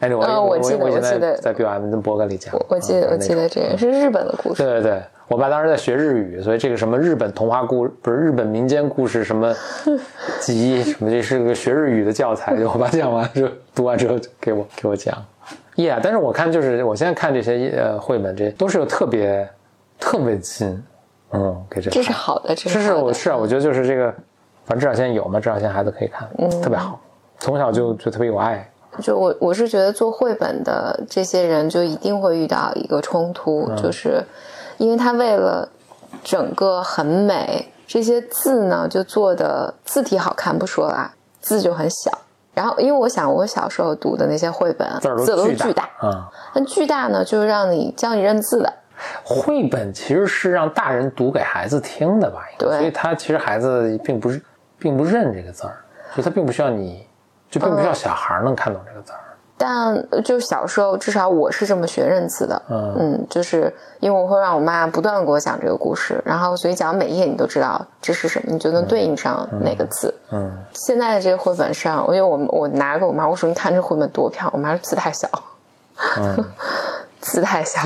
[0.00, 9.54] 哎，我、嗯我记得我记得在 BOM 的播客里讲，我我记得嗯我记得这个是日本的故事，对对对，我爸当时在学日语，所以这个什么日本童话故 不是日本民间故事什么
[10.40, 12.56] 集什么，这是个学日语的教材。
[12.56, 15.14] 就 我爸讲完之后，读完之后就给我给我讲。
[15.76, 19.46] Yeah，、但是我看就是我现在看这些呃绘本，这都是有特别
[19.98, 20.82] 特别近，
[21.32, 23.04] 嗯，给这这是好的，这是是好的。
[23.04, 24.12] 我是啊，我觉得就是这个，
[24.64, 26.98] 反正至少现在有嘛，至少现在孩子可以看，嗯特别好，
[27.38, 28.70] 从小就就特别有爱。
[29.00, 34.24] 就我我是觉得做绘本的这些人就一定会遇到一个冲突，嗯就是
[34.78, 35.68] 因为他为了
[36.24, 42.10] 整个很美，这些字呢就做的字体好看不说啦，字就很小。
[42.52, 48.72] 然后因为我想我小时候读的那些绘本字字都是巨巨大，啊、但巨大呢就是让你教你认字的，
[49.24, 52.40] 绘本其实是让大人读给孩子听的吧？
[52.58, 54.40] 对所以他其实孩子并不是
[54.78, 55.76] 并不认这个字儿，
[56.14, 57.06] 所以他并不需要你，
[57.50, 59.18] 就并不需要小孩儿能看懂这个字儿。
[59.62, 62.62] 但呃就小时候，至少我是这么学认字的。
[62.70, 70.14] 嗯嗯就是因为我会让我妈不断的给我讲这个故事，然后所以讲每一页你都知道这是什么，你就能对应上哪个字。
[70.32, 75.28] 嗯，现在的这个绘本上，因为我我拿给我妈，我说你看这绘本多漂亮，我妈说字太小，
[76.16, 76.42] 嗯
[77.20, 77.80] 字太小。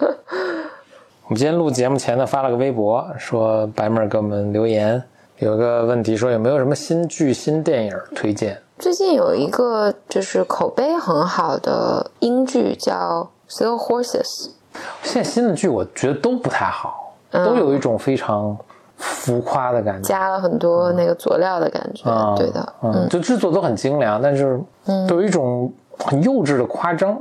[1.26, 5.02] 我们今天录节目前呢，发了个微博，说白妹儿给我们留言，
[5.38, 8.60] 有个问题说有没有什么新剧、新电影推荐？
[8.78, 14.22] 最近有一个就是口碑很好的英剧叫《Slow Horses》，
[15.02, 18.56] 现在新的剧我觉得都不太好，都有一种非常
[18.96, 20.08] 浮夸的感觉。
[20.08, 22.08] 加了很多那个佐料的感觉。
[22.10, 24.58] 啊对的，嗯，就制作都很精良，但是
[25.06, 27.16] 都有一种很幼稚的夸张。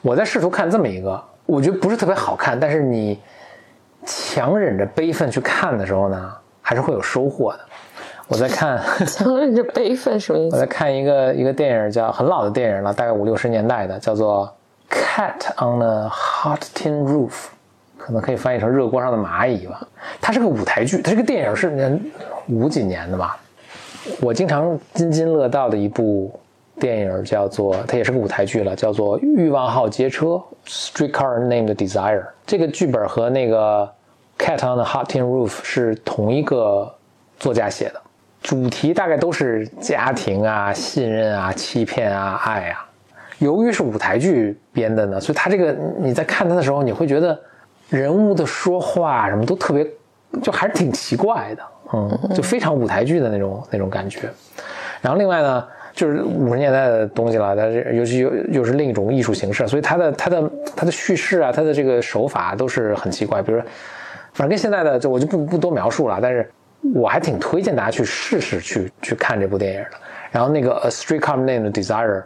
[0.00, 3.20] 我在试图看这么一个，我觉得不是特别好看，但是你
[4.04, 7.60] 强忍着悲愤去看的时候呢，还是会有收获的。
[8.28, 10.56] 我在看， 强忍着悲愤什么意思？
[10.56, 14.50] 我在看一个一个电影，叫很老的电影了，大概五六十年代的，叫做
[14.94, 17.30] 《Cat on a Hot Tin Roof》，
[17.98, 19.86] 可能可以翻译成“热锅上的蚂蚁”吧。
[20.20, 22.00] 它是个舞台剧，它这个电影是人
[22.48, 23.36] 五几年的吧。
[24.20, 26.40] 我经常津津乐道的一部
[26.82, 30.26] 电影叫做，它也是个舞台剧了，叫做《欲望号街车》
[30.66, 32.24] （Streetcar Named Desire）。
[32.44, 33.88] 这个剧本和那个
[34.44, 36.92] 《Cat on the Hot Tin Roof》是同一个
[37.38, 38.02] 作家写的。
[38.42, 42.84] 主题大概都是家庭啊、信任啊、欺骗啊、爱啊。
[43.38, 47.38] 由于是舞台剧编的呢，所以他这个你在看他的时候，你会觉得
[47.90, 49.86] 人物的说话什么都特别，
[50.42, 54.28] 就还是挺奇怪的，嗯，就非常舞台剧的那种那种感觉。
[55.00, 63.42] 然后另外呢，就是五十年代的东西了，但是尤其又又是另一种艺术形式，所以它的它的它的叙事啊，它的这个手法都是很奇怪。
[63.42, 63.66] 比如说，
[64.32, 66.50] 反正跟现在的，就我就不不多描述了，但是
[66.94, 69.98] 我还挺推荐大家去试试去去看这部电影的。
[70.30, 72.20] 然后那个《A Streetcar Named Desire》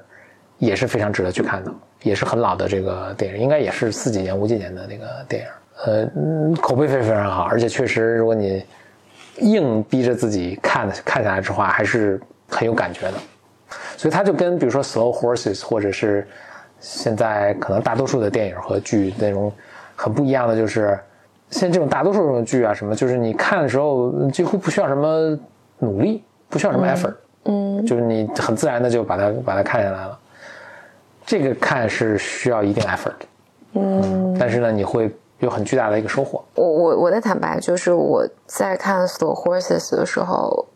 [0.59, 5.49] 也是非常值得去看的，也是很老的这个电影，应该也是四几年五几年的那个电影，
[5.85, 8.65] 呃，嗯口碑非常非常好，而且确实，如果你
[9.39, 13.15] 硬逼着自己看看下来的话，还是很有感觉的。
[13.97, 16.27] 所以它就跟比如说《Slow Horses》或者是
[16.81, 19.53] 现在可能大多数的电影和剧那种
[19.95, 20.99] 很不一样的，就是
[21.51, 25.39] 现在这种大多数这种剧啊什么，就是你看的时候几乎不需要什么
[25.79, 30.19] 努力，不需要什么 effort，嗯就是你很自然的就把它把它看下来了。
[31.25, 33.15] 这个看是需要一定 effort，
[33.73, 36.45] 嗯，但是呢，你会有很巨大的一个收获。
[36.55, 40.67] 我我我的坦白就是我在看《Slow Horses》的时候，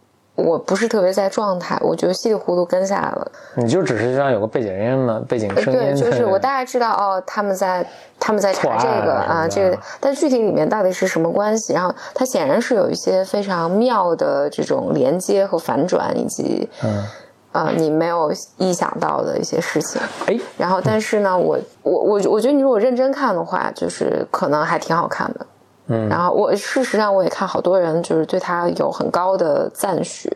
[0.40, 3.31] 我不是特别在状态，我觉得稀里糊涂跟下来了。
[3.57, 7.87] 你就只是像有个背景音嘛，背景声音，对，就是我大概知道哦，他们在
[8.18, 11.72] 他们在查这个啊，这个，但具体里面到底是什么关系？
[11.72, 17.05] 然后它显然是有一些非常妙的这种连接和反转，以及嗯，
[17.53, 20.00] 呃你没有意想到的一些事情。
[20.26, 25.46] 哎，然后，但是呢，我我我我觉得你如果认真看的话，就是可能还挺好看的。
[25.90, 26.09] 嗯。
[26.09, 30.35] 然后我事实上我也看好多人就是对他有很高的赞许，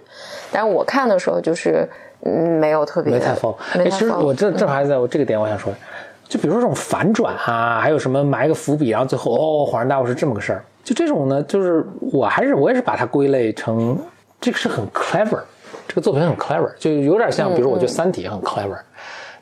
[0.52, 1.88] 但是我看的时候就是
[2.22, 3.32] 嗯没有特别没太。
[3.72, 5.72] 哎，其实我这正好还在我这个点，我想说，
[6.28, 13.98] 就比如说这种反转啊，还有什么埋个伏笔，然后最后哦恍然大悟是这么个事儿，就这种呢，就是我还是我也是把它归类成
[14.40, 15.40] 这个是很 clever，
[15.86, 18.78] 这个作品很 clever，就有点像，比如我觉得《三体》很 clever，、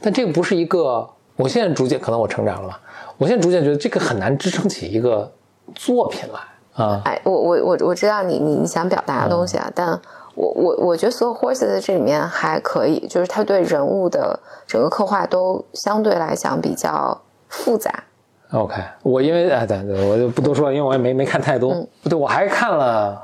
[0.01, 2.81] 但这个不是一个，我现在逐渐可能我成长了吧，
[3.19, 5.31] 我现在逐渐觉得这个很难支撑起一个
[5.75, 7.03] 作品来啊。
[7.05, 9.89] 哎，我我我我知道你你你想表达的东西啊，但
[10.35, 18.05] 我我我觉得所有 horses 这里面还可以，就是他对人物的整个刻画都相对来讲比较复杂。
[18.53, 21.75] OK，我因为哎，对对，我就不多说了，因为我也没没看太多。
[22.05, 23.21] 对，我还看了，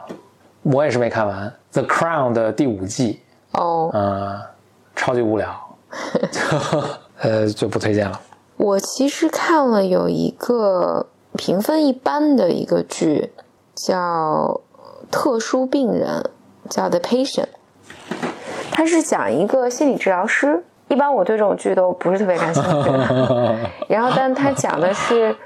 [0.62, 3.20] 我也是没看完《The Crown》的第五季，
[3.52, 4.40] 哦，嗯、
[4.96, 5.54] 超级无聊，
[6.30, 6.40] 就
[7.20, 8.18] 呃就不推荐了。
[8.56, 11.06] 我其实看了有一个
[11.38, 13.32] 评分一般的一个剧，
[13.74, 14.60] 叫
[15.10, 16.30] 《特殊病人》，
[16.68, 17.44] 叫《The Patient》。
[18.72, 20.64] 它是讲一个心理治疗师。
[20.88, 22.70] 一般我对这种剧都不是特别感兴趣，
[23.88, 25.36] 然后，但他讲的是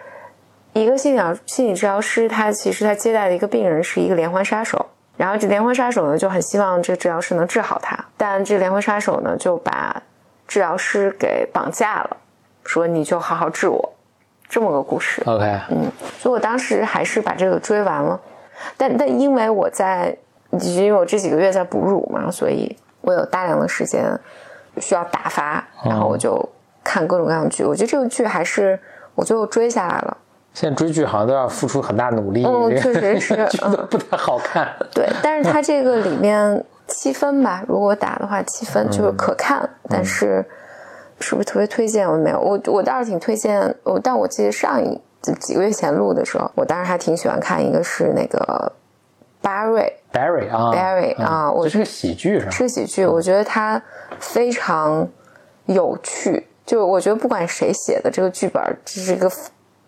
[0.73, 10.01] 一个心理心理治疗师，他其实他接待的一个病人是一个连环杀手，然后这连环杀手呢就很希望这治疗师能治好他，但这连环杀手呢就把
[10.47, 12.17] 治疗师给绑架了，
[12.63, 13.93] 说你就好好治我，
[14.53, 15.23] 这么个故事。
[15.25, 18.21] OK，嗯，所以我当时还是把这个追完了，
[18.77, 20.15] 但但因为我在，
[20.51, 24.05] 因为我这几个月在哺乳嘛，所以我有大量的时间
[24.77, 26.47] 需要打发，然后我就
[26.85, 27.65] 看各种各样的剧。
[27.65, 28.79] 我觉得这个剧还是
[29.15, 30.19] 我最后追下来了。
[30.53, 34.69] 现在追剧好像都要付出很大努力，嗯确实是 剧都不太好看。
[34.93, 40.45] 对，但是它这个里面七分吧，如果打的话七分就是可看，但是
[41.23, 42.39] 是不是特别推荐我没有？
[42.39, 45.01] 我我倒是挺推荐，我但我记得上一
[45.41, 48.73] 几个月前录的时候，我当时还挺喜欢看一个是那个
[49.41, 52.51] 巴瑞 Barry 啊 Barry 啊我这是个喜剧是吧？
[52.51, 53.81] 是喜剧，我觉得它
[54.19, 55.09] 非常
[55.67, 56.47] 有趣。
[56.67, 59.29] 就我觉得不管谁写的这个剧本，这是一个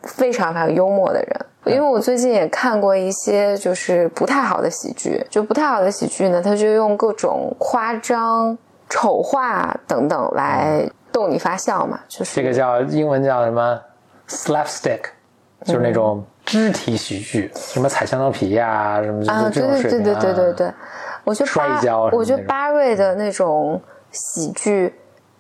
[0.03, 1.47] 非常非常幽默的人。
[1.67, 8.59] 因为我最近也看过一些就是不太好的喜剧，就不太好的喜剧呢，他就用各种夸张、
[8.91, 13.81] 丑化等等来逗你发笑嘛，就是这个叫英文叫什么
[14.29, 15.03] slapstick，
[15.65, 20.15] 就是那种肢体喜剧，什么踩香蕉皮呀、什么啊，这对对对。
[20.15, 20.73] 对对对对，
[21.23, 24.93] 我觉得摔巴跤我觉得巴瑞的那种喜剧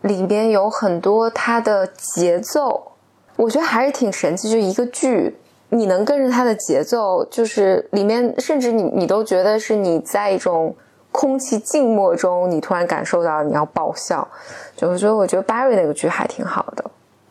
[0.02, 2.92] 里边有很多他的节奏，
[3.36, 4.48] 我觉得还是挺神奇。
[4.48, 5.36] 就一个剧，
[5.70, 10.76] 你能跟着它的节奏，就是里面甚至你你都觉得是你在一种
[11.14, 14.26] 空气静默中，你突然感受到你要爆笑。
[14.74, 16.84] 就我觉得，我觉得巴瑞那个剧还挺好的。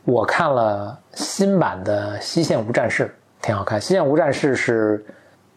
[0.06, 3.06] 我看了新版的《西线无战事》，
[3.46, 3.78] 挺好看。
[3.84, 5.06] 《西线无战事》是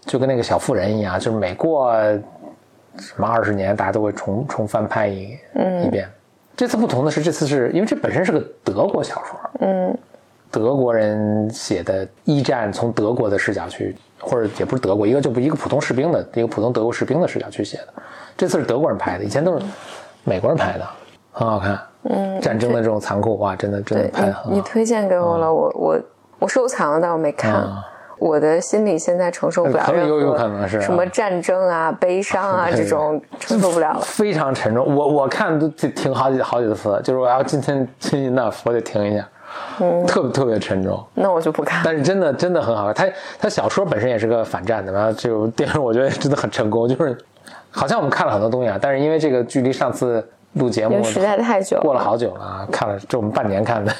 [0.00, 1.92] 就跟那个小妇人一样，就是每过
[2.98, 5.38] 什么二十年，大家都会重重翻拍一、
[5.84, 6.10] 一遍。
[6.56, 9.96] 这次不同的是，这次是因为这本身是个德国小说，嗯，
[10.50, 17.88] 德国人写的一战，从德国的视角去，或者也不是德国，一个就不一个普通士兵的一个普通德国士兵的视角去写的。
[18.36, 19.64] 这次是德国人拍的，以前都是
[20.24, 20.86] 美国人拍的，
[21.32, 21.78] 很好看。
[22.08, 24.50] 嗯，战争的这种残酷，哇，真的真的拍的很好。
[24.50, 26.00] 你推荐给我了，我我
[26.38, 27.66] 我收藏了，但我没看。
[28.18, 34.96] 我的心里现在承受不了任何什么战争啊、悲伤啊 这种承受不了了，非常沉重。
[34.96, 39.28] 我我看都停好几好几次，就是我要今天听 enough，我得停一下，
[39.80, 41.02] 嗯，特别特别沉重。
[41.14, 41.82] 那我就不看。
[41.84, 47.16] 但是真的真的很好看，他他小说本身也是个反战的，然后这个电影我觉得真的很成功，就是
[47.70, 53.92] 好像我们看了很多东西啊，但是因为这个距离上次录节目实在太久，过了好久了，看了就我们半年看的。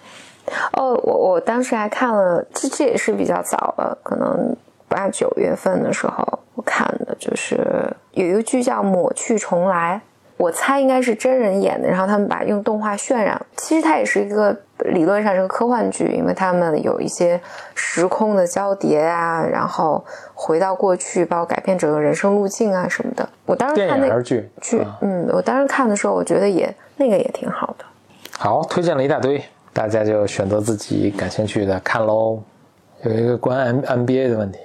[0.72, 4.56] 哦，我我当时还看了，这这也是比较早了，可能
[4.88, 10.00] 八九月份的时候我看的，就是有一个剧叫《抹去重来》，
[10.38, 17.38] 我猜应该是真人演的，然后他们把用动画渲染，其实它也是一个理论上是个科幻剧，因为他们有一些
[17.74, 23.28] 时空的交叠啊，然后回到过去，包括改变整个人生路径啊什么的。
[23.44, 27.84] 我当时看那剧剧，嗯，我当时看的时候，我觉得也那个也挺好的。
[28.38, 29.42] 好，推荐了一大堆。
[29.70, 32.40] 大家就选择自己感兴趣的看喽。
[33.04, 34.58] 有一个关 M MBA 的问题，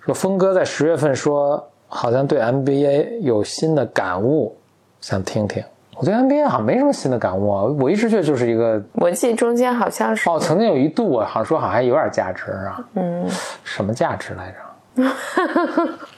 [0.00, 4.56] 说峰哥在十月份说好像对 MBA 有新的感悟，
[5.00, 5.62] 想听听。
[5.98, 8.82] 我对 NBA 好像没什么新的感悟啊，我一直觉得就是一个。
[8.94, 12.84] 我记得中间好像是哦，曾经有一度我好像说好像有点价值啊。
[12.94, 13.26] 嗯。
[13.64, 14.56] 什么价值来着？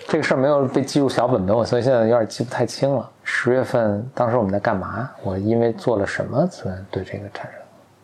[0.08, 3.08] 这个事儿没有被记入小本本，我所以现在有点记不太清了。
[3.22, 5.08] 十月份当时我们在干嘛？
[5.22, 7.52] 我因为做了什么，所以对这个产生。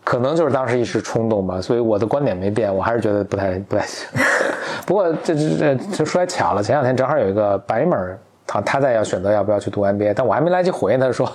[0.04, 4.06] 可能就是当时一时冲动吧，所以我的观点没变，我还是觉得不太不太行。
[4.86, 8.18] 不过这这这这说来巧了，前两天正好有一个白门，
[8.54, 11.30] 他他在要选择要不要去读 MBA，但我还没来及回他说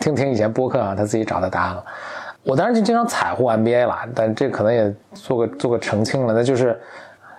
[0.00, 1.84] 听听以前播客啊，他自己找到答案了。
[2.42, 6.78] 我当时就经常踩乎 MBA 了，但这可能也做个做个澄清了，那就是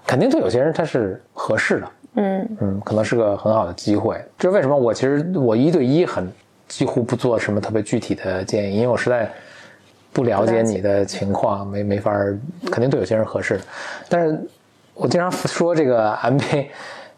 [0.05, 4.23] 肯定对有些人他是合适的，嗯嗯，可能是个很好的机会。
[4.37, 4.75] 这是为什么？
[4.75, 6.31] 我其实我一对一很
[6.67, 9.29] 几乎不做什么特别具体的建议，因为我实在。
[10.13, 12.09] 不了解你的情况，没没法
[12.71, 13.59] 肯定对有些人合适。
[14.07, 14.39] 但是
[14.93, 16.67] 我经常说这个 MBA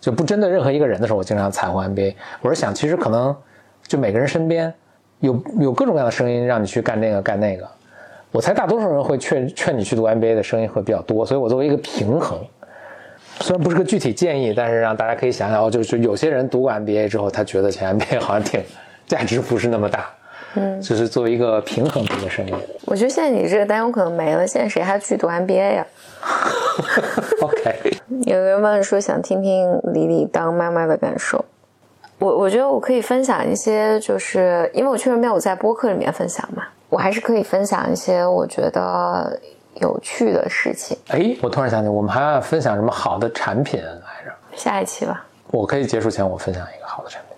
[0.07, 2.15] 就不针对任何一个人的时候，我经常踩乎 MBA。
[2.41, 3.35] 我是想，其实可能
[3.85, 4.73] 就每个人身边
[5.19, 7.67] 有有各种各样的声音，让你去干这个干那个。
[8.31, 12.39] 我猜大多数人会劝劝你去读 MBA 的声音会比较多，所以我作为一个平衡，
[13.41, 18.63] 虽然不是个具体建议，但是让大家可以想想哦，就是有些人读过 MBA 之后，他觉得前 MBA 好像挺
[19.07, 20.07] 价值不是那么大。
[20.57, 22.53] 嗯，就是作为一个平衡的一个生意。
[22.85, 24.45] 我觉得现在你这个担忧可能没了。
[24.47, 25.85] 现在谁还去读 MBA 呀？
[27.41, 27.97] OK。
[28.25, 31.43] 有人问说想听听李李当妈妈的感受。
[32.19, 39.39] 我我觉得我可以分享一些，就是因为我确实没有在播客里面分享嘛，我还是可以分享一些我觉得
[39.75, 40.97] 有趣的事情。
[41.09, 44.31] 哎，我突然想起，我们还要分享什么好的产品来着？
[44.55, 45.23] 下一期吧。
[45.51, 47.37] 我可以结束前我分享一个好的产品。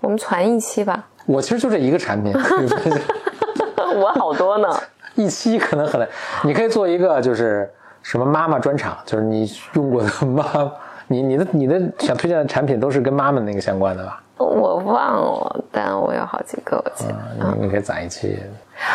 [0.00, 1.08] 我们传一期吧。
[1.26, 2.32] 我其实就这一个产品，
[3.96, 4.68] 我好多呢。
[5.16, 6.08] 一期可能很难，
[6.44, 7.68] 你可以做一个就是
[8.00, 10.70] 什么妈妈专场，就是你用过的妈，
[11.08, 14.22] 你你的你的想推荐的产品都是跟妈妈那个相关的吧？
[14.38, 17.14] 我忘了，但我有好几个，我记得。
[17.58, 18.38] 你你可以攒一期。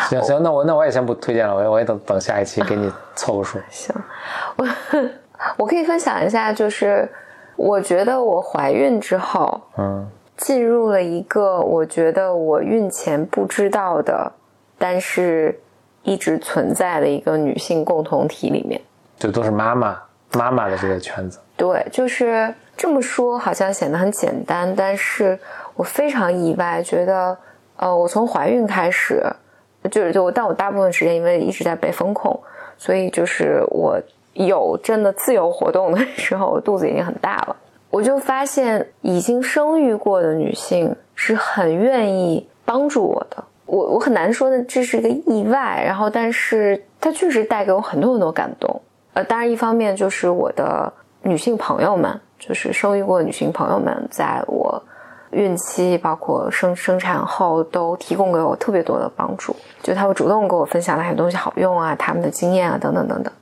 [0.08, 3.60] 行行，那我那我也先不推荐了，我我也等等下一期给你凑个数。
[3.70, 3.94] 行，
[4.56, 4.66] 我
[5.58, 7.08] 我可以分享一下，就是
[7.54, 10.08] 我觉得我怀孕之后，嗯。
[10.36, 14.32] 进入了一个我觉得我孕前不知道的，
[14.78, 15.58] 但是
[16.02, 18.80] 一直存在的一个女性共同体里面，
[19.18, 20.00] 就都是妈妈
[20.32, 21.38] 妈妈的这个圈子。
[21.56, 25.38] 对，就是这么说，好像显得很简单，但是
[25.74, 27.36] 我非常意外，觉得
[27.76, 29.24] 呃，我从怀孕开始，
[29.90, 32.38] 就是就但我大部分时间因为一直在被风控，
[32.76, 33.98] 所以就是我
[34.34, 37.56] 有真的自由活动的 时候，我肚子已经很大了。
[37.96, 43.42] 我就发现，已经生育过的女性是很愿意帮助我的。
[43.64, 45.82] 我我很难说呢，这是一个意外。
[45.82, 48.82] 然后，但是它确实带给我很多很多感动。
[49.14, 50.92] 呃，当然，一方面就是我的
[51.22, 54.82] 女性朋友们，就是生育过的女性朋友们，在我
[55.30, 59.56] 孕期包括生生产后，都提供给我特别多的帮助。
[59.82, 63.32] 就他会主动给我分享哪些东西好用啊，他们的经验啊，等等等等。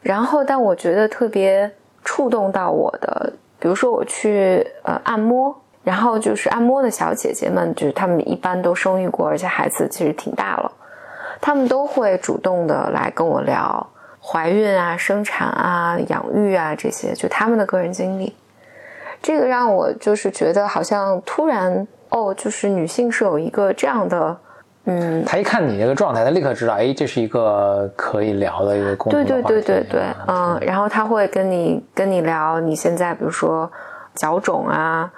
[0.00, 1.68] 然后，但我觉得特别
[2.04, 3.32] 触动到我的。
[3.60, 5.54] 比如说我去呃按摩，
[5.84, 10.72] 然后就是按摩的小姐姐们，就是她们一般都生育过，而且孩子其实挺大了，
[11.40, 13.86] 她们都会主动的来跟我聊
[14.20, 18.34] 怀孕啊、生产啊、养育啊这些，就他们的个人经历。
[19.22, 24.36] 这个让我就是觉得好像突然哦，就是女性是有一个这样的
[24.84, 29.24] 嗯，他一看你这个状态，他立刻知道，哎，这是一个可以聊的一个共同对。
[29.24, 33.70] 对对对对，啊嗯，然后他会跟你跟你聊你现在比如说
[34.14, 35.10] 脚肿啊，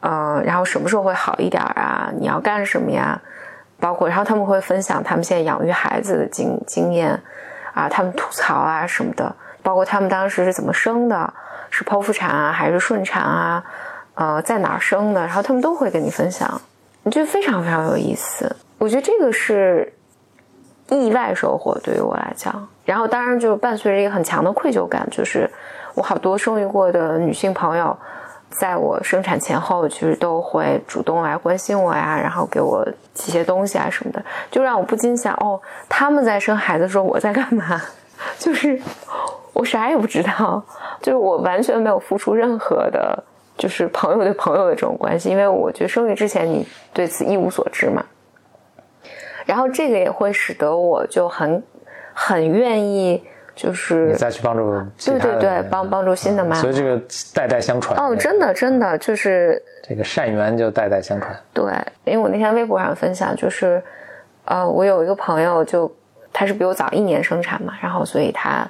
[0.00, 2.10] 嗯，然后什么时候会好一点啊？
[2.20, 3.20] 你要干什么呀？
[3.80, 7.18] 包括，然后他们会分享他们现在养育孩子的经经验
[7.72, 11.32] 啊，他们吐槽啊什么的，包括他们当时是怎么生的，
[11.70, 13.64] 是剖腹产啊还是顺产啊，
[14.16, 16.60] 呃，在哪儿生的，然后他们都会跟你分享，
[17.04, 18.54] 我觉得非常非常有意思。
[18.78, 19.92] 我觉得这个是
[20.88, 25.50] 意外收获对于我来讲，然后当然就伴随着一个很强的愧疚感，就是
[25.94, 27.96] 我好多生育过的女性朋友，
[28.48, 37.82] 在我生产前后，其实都会主动来关心我呀，然后给我寄些东西啊什么的，就让我不禁想，哦，他们在生孩子的时候我在干嘛？
[38.38, 38.80] 就是
[39.52, 40.62] 我啥也不知道，
[41.02, 43.22] 就是我完全没有付出任何的，
[43.56, 48.02] 就是朋友对朋友的这种关系，因为我觉得生育之前你对此一无所知嘛。
[49.48, 51.62] 然后这个也会使得我就很
[52.12, 53.24] 很愿意，
[53.56, 54.70] 就是你再去帮助
[55.06, 57.00] 对对对帮帮助新的妈妈所以这个
[57.34, 57.98] 代代相传。
[57.98, 61.34] 哦，真的真的就是这个善缘就代代相传。
[61.54, 61.64] 对，
[62.04, 63.82] 因为我那天微博上分享，就是
[64.44, 65.90] 呃，我有一个朋友就
[66.30, 68.68] 他是比我早一年生产嘛，然后所以他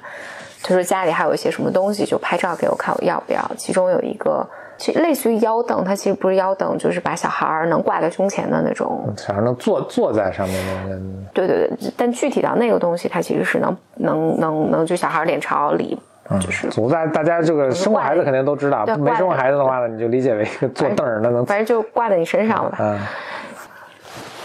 [0.63, 3.51] 他说家里还有一些什么东西，就拍照给我看，我要不要？
[3.57, 4.49] 其中有一个
[4.79, 9.13] 其实类似于腰凳，它其实不是腰凳，就是把小孩儿能挂在胸前的那种。
[9.17, 11.01] 小孩能坐坐在上面那个，
[11.33, 15.99] 对对对，但具体到那个东西，它其实是能能能能就小孩儿脸朝里，
[16.41, 22.77] 就是总在大大家这个生过孩子肯定都知道，没生过孩子的话呢，你就理解为一个坐凳儿，那能反正就挂在你身上吧。
[22.79, 22.97] 嗯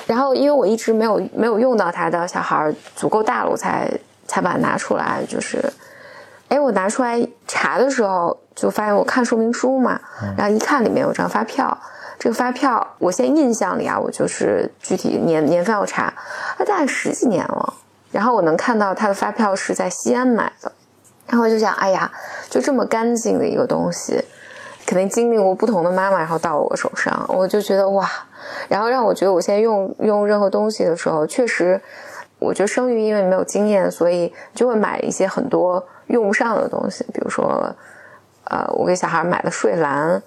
[0.06, 3.90] 然后因为我一直没有没有用到它的小孩儿足够大了，我才
[4.26, 5.22] 才把它拿出来。
[5.26, 5.58] 就是，
[6.54, 10.00] 哎，我拿出来查的时候，就发现我看说明书嘛，
[10.36, 11.76] 然后一看里面有张发票。
[12.16, 16.14] 这个发票，我现在印象里啊，我就是具体年年份要查，
[16.56, 17.74] 它大概十几年了。
[18.12, 20.70] 然后我能看到它的发票是在西安买的，
[21.26, 22.10] 然后我就想，哎呀，
[22.48, 24.24] 就这么干净的一个东西，
[24.86, 28.08] 肯定经历过不同的妈妈，然后到我手上，我就觉得哇，
[28.68, 31.82] 然后让我觉得我现在用用任何东西的时候，确实，
[32.38, 37.74] 我觉得生育因为没有经验，所以就会买一些很多用不上的东西，比如说，
[38.44, 40.22] 呃，我给小孩买的睡篮。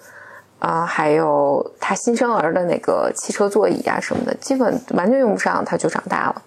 [0.60, 6.42] 啊、还有他新生儿的那个汽车座椅啊什么的，基本完全用不上，他就长大了。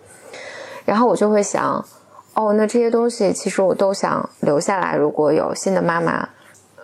[0.84, 1.86] 然后我就会想，
[2.34, 4.97] 哦，那这些东西其实我都想留下来。
[4.97, 6.28] 如果有新的妈妈，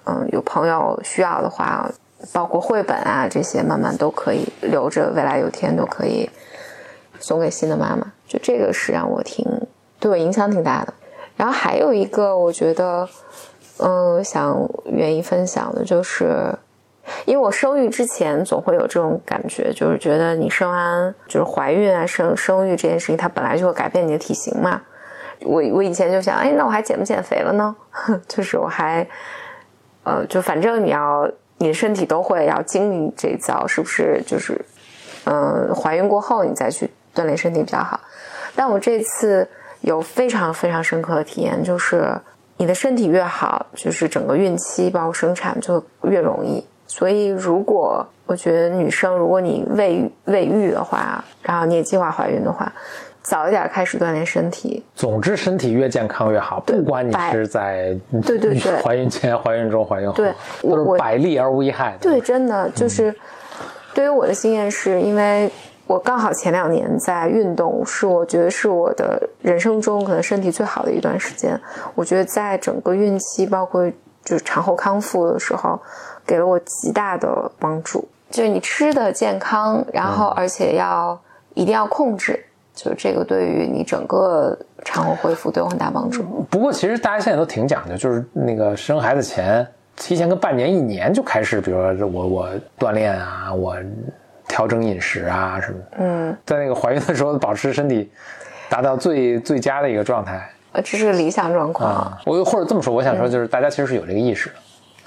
[0.05, 1.91] 嗯，有朋友需要的话，
[2.31, 6.29] 包括绘本啊这些，慢慢都可以留着，未来有天都可以
[7.19, 8.09] 送给新的妈妈。
[8.27, 9.45] 就这个是让我挺
[9.99, 10.93] 对我影响挺大的。
[11.35, 13.07] 然后还有一个，我觉得，
[13.77, 16.53] 嗯，想愿意分享的就是。
[17.23, 24.81] 因为我生育之前总会有这种感觉，就是觉得你生完就是怀孕啊、生生育这件事情，它本来就会改变你的体型嘛。
[25.39, 27.73] 我我以前就想，哎，那我还减不减肥了呢？
[28.27, 29.07] 就是我还，
[30.03, 34.21] 呃，就反正你要你的身体都会要经历这一遭，是不是？
[34.27, 34.59] 就是，
[35.23, 37.99] 嗯、怀孕过后你再去锻炼身体比较好。
[38.55, 39.47] 但我这次
[39.81, 42.15] 有非常非常深刻的体验，就是
[42.57, 46.65] 你的身体越好，就是整个孕期包括生产就越容易。
[46.89, 52.71] 所以，如果我觉得女生，如果你未未育的话，然后你也计划怀孕的话，
[53.21, 54.81] 早一点开始锻炼身体。
[54.95, 57.93] 总之身体越健康越好，不管你是在
[58.25, 60.29] 对对对怀孕前、怀孕中、怀孕后，对
[60.61, 62.09] 是百利而无一害的。
[62.09, 63.13] 对，真的就是，
[63.93, 65.51] 对于我的经验是，因为
[65.87, 71.59] 我刚好前两年在运动，是我觉得是我的人生中可能身体最好的一段时间。
[71.95, 73.89] 我觉得在整个孕期，包括
[74.23, 75.79] 就是产后康复的时候，
[76.25, 78.07] 给了我极大的帮助。
[78.29, 81.17] 就是你吃的健康，然后而且要
[81.53, 82.37] 一定要控制，
[82.75, 86.21] 就是这个对于你整个产后恢复都有很大帮助。
[86.49, 89.65] 不过其实大家现在都挺讲究，就是那个生孩子前
[89.95, 93.77] 提前个半年、一年就开始，比如说我我锻炼啊，我
[94.47, 95.97] 调整饮食啊什么的。
[95.99, 98.09] 嗯，在那个怀孕的时候，保持身体
[98.69, 101.89] 达到最最佳的一个状态呃，这是个理想状况。
[101.89, 102.17] 啊。
[102.25, 104.55] 我或者这么说，我想说就是大家其实是有这个意识的。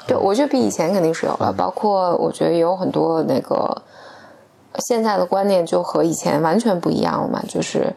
[0.06, 3.82] 对，我觉得比以前肯定是有了，包括我觉得也有很多那个
[4.78, 7.92] 现在的观念就和以前完全不一样了嘛，就是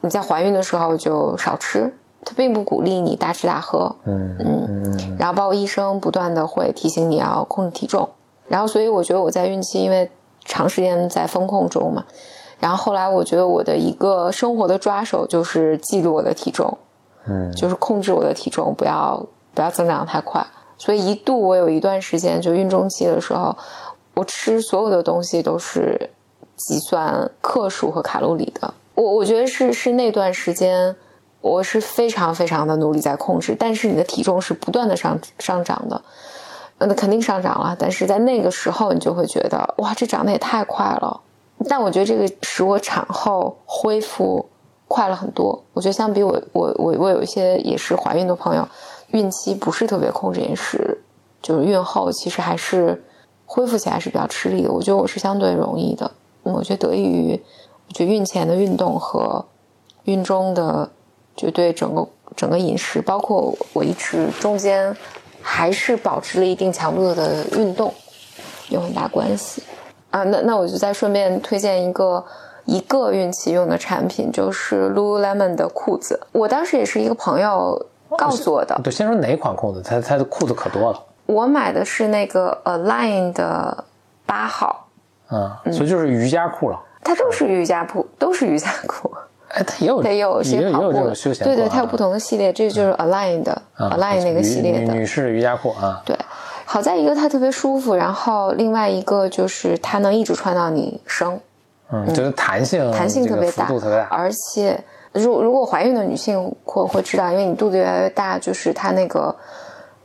[0.00, 1.92] 你在怀孕的时候就少吃，
[2.24, 8.08] 他并不鼓励你大吃大喝，嗯嗯，然后包括医生不断的会提醒你要控制体重，
[8.48, 10.10] 然后所以我觉得我在孕期因为
[10.44, 12.04] 长时间在风控中嘛，
[12.58, 16.78] 然后后来我觉得我的一个生活的抓手就是记录我的体重，
[17.26, 19.24] 嗯，就是控制我的体重，不要
[19.54, 20.44] 不要增长太快。
[20.78, 23.56] 所以一度我有一段时间就孕中期的时候，
[24.14, 26.10] 我吃所有的东西都是
[26.56, 28.74] 计算克数和卡路里的。
[28.94, 30.94] 我我觉得是是那段时间，
[31.40, 36.02] 我是非常非常的努力在控制，但是你的体重是不断的上上涨的，呃
[36.86, 41.20] 那肯定上涨了，但是在那个时候你就会觉得哇，这长得也太快了。
[41.68, 44.44] 但我觉得这个使我产后恢复
[44.88, 45.62] 快了很多。
[45.72, 48.66] 我觉得相比我我我我有一些也是怀孕的朋友，
[49.12, 51.02] 孕期不是特别控制饮食，
[51.40, 53.04] 就是孕后其实还是
[53.46, 54.72] 恢复起来是比较吃力的。
[54.72, 56.10] 我觉得我是相对容易的，
[56.42, 57.40] 我觉得得益于
[57.88, 59.44] 我觉得孕前的运动和
[60.04, 60.90] 孕中的
[61.36, 64.96] 就对整个整个饮食，包括我一直中间
[65.42, 67.92] 还是保持了一定强度的运动，
[68.68, 69.62] 有很大关系。
[70.10, 72.24] 啊，那那我就再顺便推荐一个
[72.64, 76.20] 一个孕期用的产品，就是 Lululemon 的裤子。
[76.32, 77.86] 我当时也是一个朋友
[78.18, 79.82] 告诉我的，对，先说哪款裤子？
[79.82, 83.84] 它它的裤子可多了，我买的是那个 Align 的
[84.26, 84.86] 八号，
[85.30, 86.78] 嗯，所以就是瑜伽裤了。
[87.02, 89.10] 它都是瑜伽裤，都是瑜伽裤。
[89.52, 95.00] 哎，它也有它也有也有也些跑步有这种休闲裤对对，啊它有不同的系列，这就是 Align 的、啊 Align 那个系列的女。
[95.00, 96.16] 女士瑜伽裤啊，对，
[96.64, 101.38] 好在一个它特别舒服，然后另外一个就是它能一直穿到你生。
[101.90, 104.82] 嗯，就是弹性弹性特别大，幅度特别大，而且
[105.12, 109.36] 如如果怀孕的女性会会知道，因为你肚子越来越大，就是它那个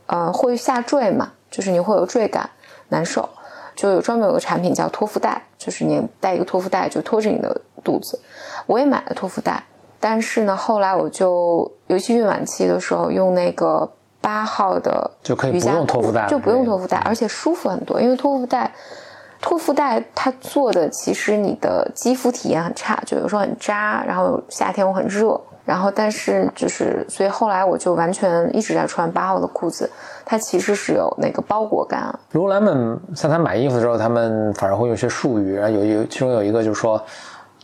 [0.04, 2.50] 呃会下坠嘛，就是你会有坠感，
[2.90, 3.26] 难受。
[3.78, 8.18] 就有专门有个产品叫托腹带，就是你带一个托腹带就托着你的肚子。
[8.66, 9.62] 我也买了托腹带，
[10.00, 13.88] 但是呢，后来我就尤其孕晚期的时候用那个
[14.20, 18.72] 八号的就可以不用托腹带就不用托腹带，而且舒服很多，因为托腹带。
[19.40, 29.88] 托腹带它做的其实你的肌肤体验很差，就有时候很扎，然后夏天我很热，然后但是就是所以后来我就完全一直在穿八号的裤子，
[30.30, 37.02] 它其实是有那个包裹感，Lululemon 像他买衣服的时候，他们反而会用一些术语，然后有有其中有一个就是说，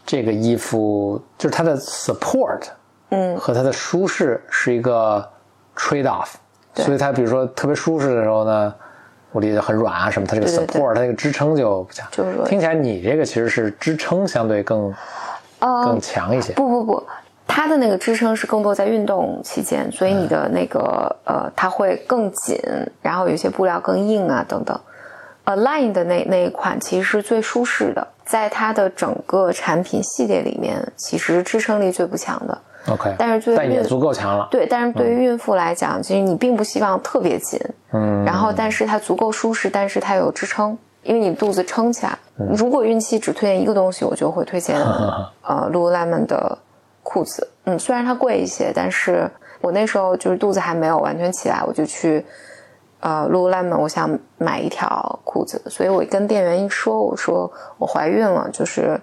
[0.06, 2.62] 这个衣服就是它的 support，
[3.10, 5.22] 嗯，和它的舒适是一个
[5.76, 6.30] trade off，
[6.72, 6.86] 对。
[6.86, 8.74] 所以它比如说特别舒适的时候呢，
[9.32, 10.80] 我理解很软啊什么，它这个对对对。
[10.80, 12.08] support 它这个支撑就不强。
[12.10, 14.90] 就是听起来你这个其实是支撑相对更
[15.58, 16.54] 呃更强一些。
[16.54, 17.04] 不不不，
[17.56, 22.58] 它的那个支撑是更多在运动期间，所以你的那个呃，它会更紧，
[23.00, 24.76] 然后有些布料更硬啊等等。
[25.44, 32.58] Align 的那那一款其实是最舒适的，在它的整个产品系列里面，其实支撑力最不强的。
[32.88, 34.48] OK，但是对但也孕足够强了。
[34.50, 37.60] 对，但是对于孕妇来讲，其实你并不希望特别紧，
[37.92, 42.18] 嗯，然后但是它足够舒适，但是它有支撑，因为你肚子撑起来。
[42.36, 44.76] 如果孕期只推荐一个东西，我就会推荐
[45.46, 46.58] 呃 Lululemon 的
[47.04, 47.48] 裤子。
[47.66, 49.30] 嗯，虽然它贵一些，但是
[49.60, 52.26] 我那时候就是肚子还没有完全起来，我就去
[52.98, 57.48] 呃 Lululemon，我想买一条裤子，所以我跟店员一说，我说
[57.78, 59.00] 我怀孕了，就是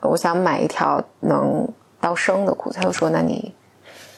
[0.00, 1.66] 我想买一条能
[2.00, 3.54] 到生的裤子，他就说那你。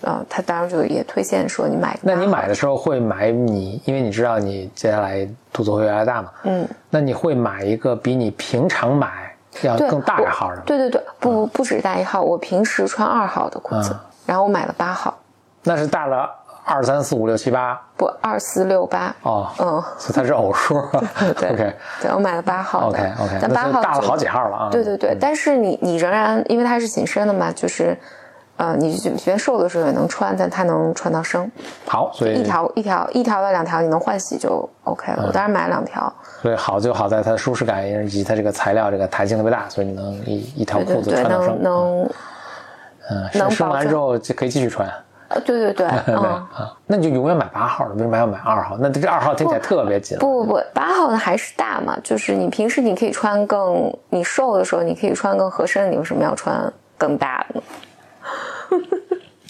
[0.02, 9.29] 嗯，他当时就也推荐说你买那你买的时候会买你，因为你知道你接下来肚子会越来越大嘛，嗯，那你会买一个比你平常买
[9.62, 10.60] 要对更大一号的？
[10.62, 15.18] 对对对，不不不止大一号，我平时穿二号的裤子，嗯然后我买了八号，
[15.64, 16.30] 那是大了
[16.64, 20.80] 二三四五六七八不二四六八，哦，嗯，所以它是偶数。
[21.36, 24.68] 对 OK 对，我买了八号的 OK OK，但八号大了好几号了啊。
[24.70, 27.98] 对对对，但是你你仍然因为它是紧身的嘛，就是
[28.56, 31.50] 呃，你就觉得瘦的时候也能穿，但它能穿到生，
[31.88, 35.24] 好，所以一条一条一条到两条你能换洗就 OK 了。
[35.26, 36.12] 我当然买了两条，
[36.42, 41.62] 所以好就好在它的舒适感以及它这个材料这个弹性特别大，所以你能一一条裤子穿到生。
[41.62, 42.08] 能
[43.10, 44.88] 嗯，能生生完之后就可以继续穿。
[45.28, 46.22] 呃，对对对，对 嗯。
[46.22, 48.76] 啊，那你就永远买八号的，为什么要买二号？
[48.78, 50.18] 那这二号听起来特别紧。
[50.18, 57.62] 不不不，八号的还是大嘛，就是你平时你可以穿更，你瘦的时候你可以穿更合身，你为什么要穿更大的呢？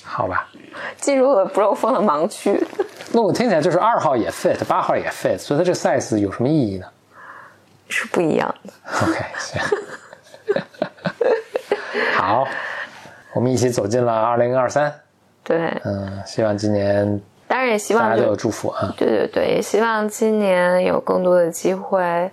[0.04, 0.48] 好吧，
[0.98, 2.62] 进入了 bro 风的盲区，
[3.12, 6.86] 那我听起来就是二号也 fit，八号也 fit，所以它这个 size 有什么意义呢
[7.88, 8.72] 是不一样的。
[9.02, 9.62] ？OK，行，
[12.16, 12.46] 好，
[13.34, 14.92] 我们一起走进了二零二三。
[15.42, 18.94] 对，嗯，希望今年当然也希望大家都有祝福啊。
[18.96, 22.30] 对对对，也希望今年有更多的机会。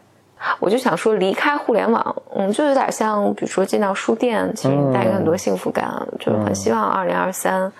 [0.60, 7.72] 我就想说，离开互联网，嗯，就有点像，比如说进到书店，其实带给很多幸福感，就是很希望二零二三，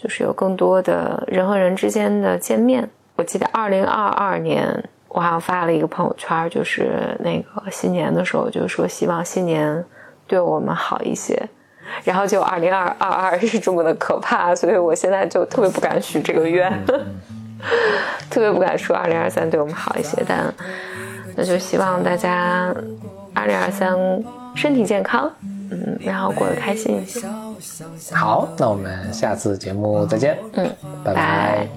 [0.00, 2.88] 就是有更多的人和人之间的见面。
[3.16, 9.84] 我记得二零二二年，我好像发了一个朋友圈，就是那个新年的时候，就说希望新年
[10.28, 11.36] 对我们好一些。
[12.04, 16.70] 然后就二零二二二 是这么的可怕，所以我现在就特别不敢许这个愿，
[18.30, 20.52] 特别不敢说二零二三对我们好一些，但
[21.34, 22.72] 那就希望大家
[23.34, 23.96] 二零二三
[24.54, 25.32] 身体健康，
[25.70, 27.02] 嗯然后过得开心。
[27.02, 27.26] 一些
[28.14, 30.38] 好那我们下次节目再见。
[30.54, 30.70] 嗯
[31.04, 31.14] 拜。
[31.14, 31.68] 拜。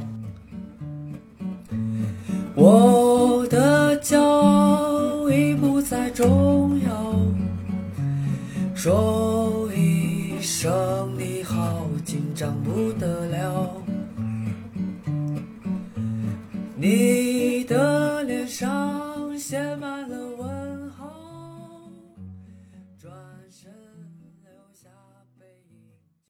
[2.55, 7.15] 我的骄傲已不再重要
[8.75, 13.81] 说一声你好紧张不得了。
[16.75, 20.30] 你的脸上写满了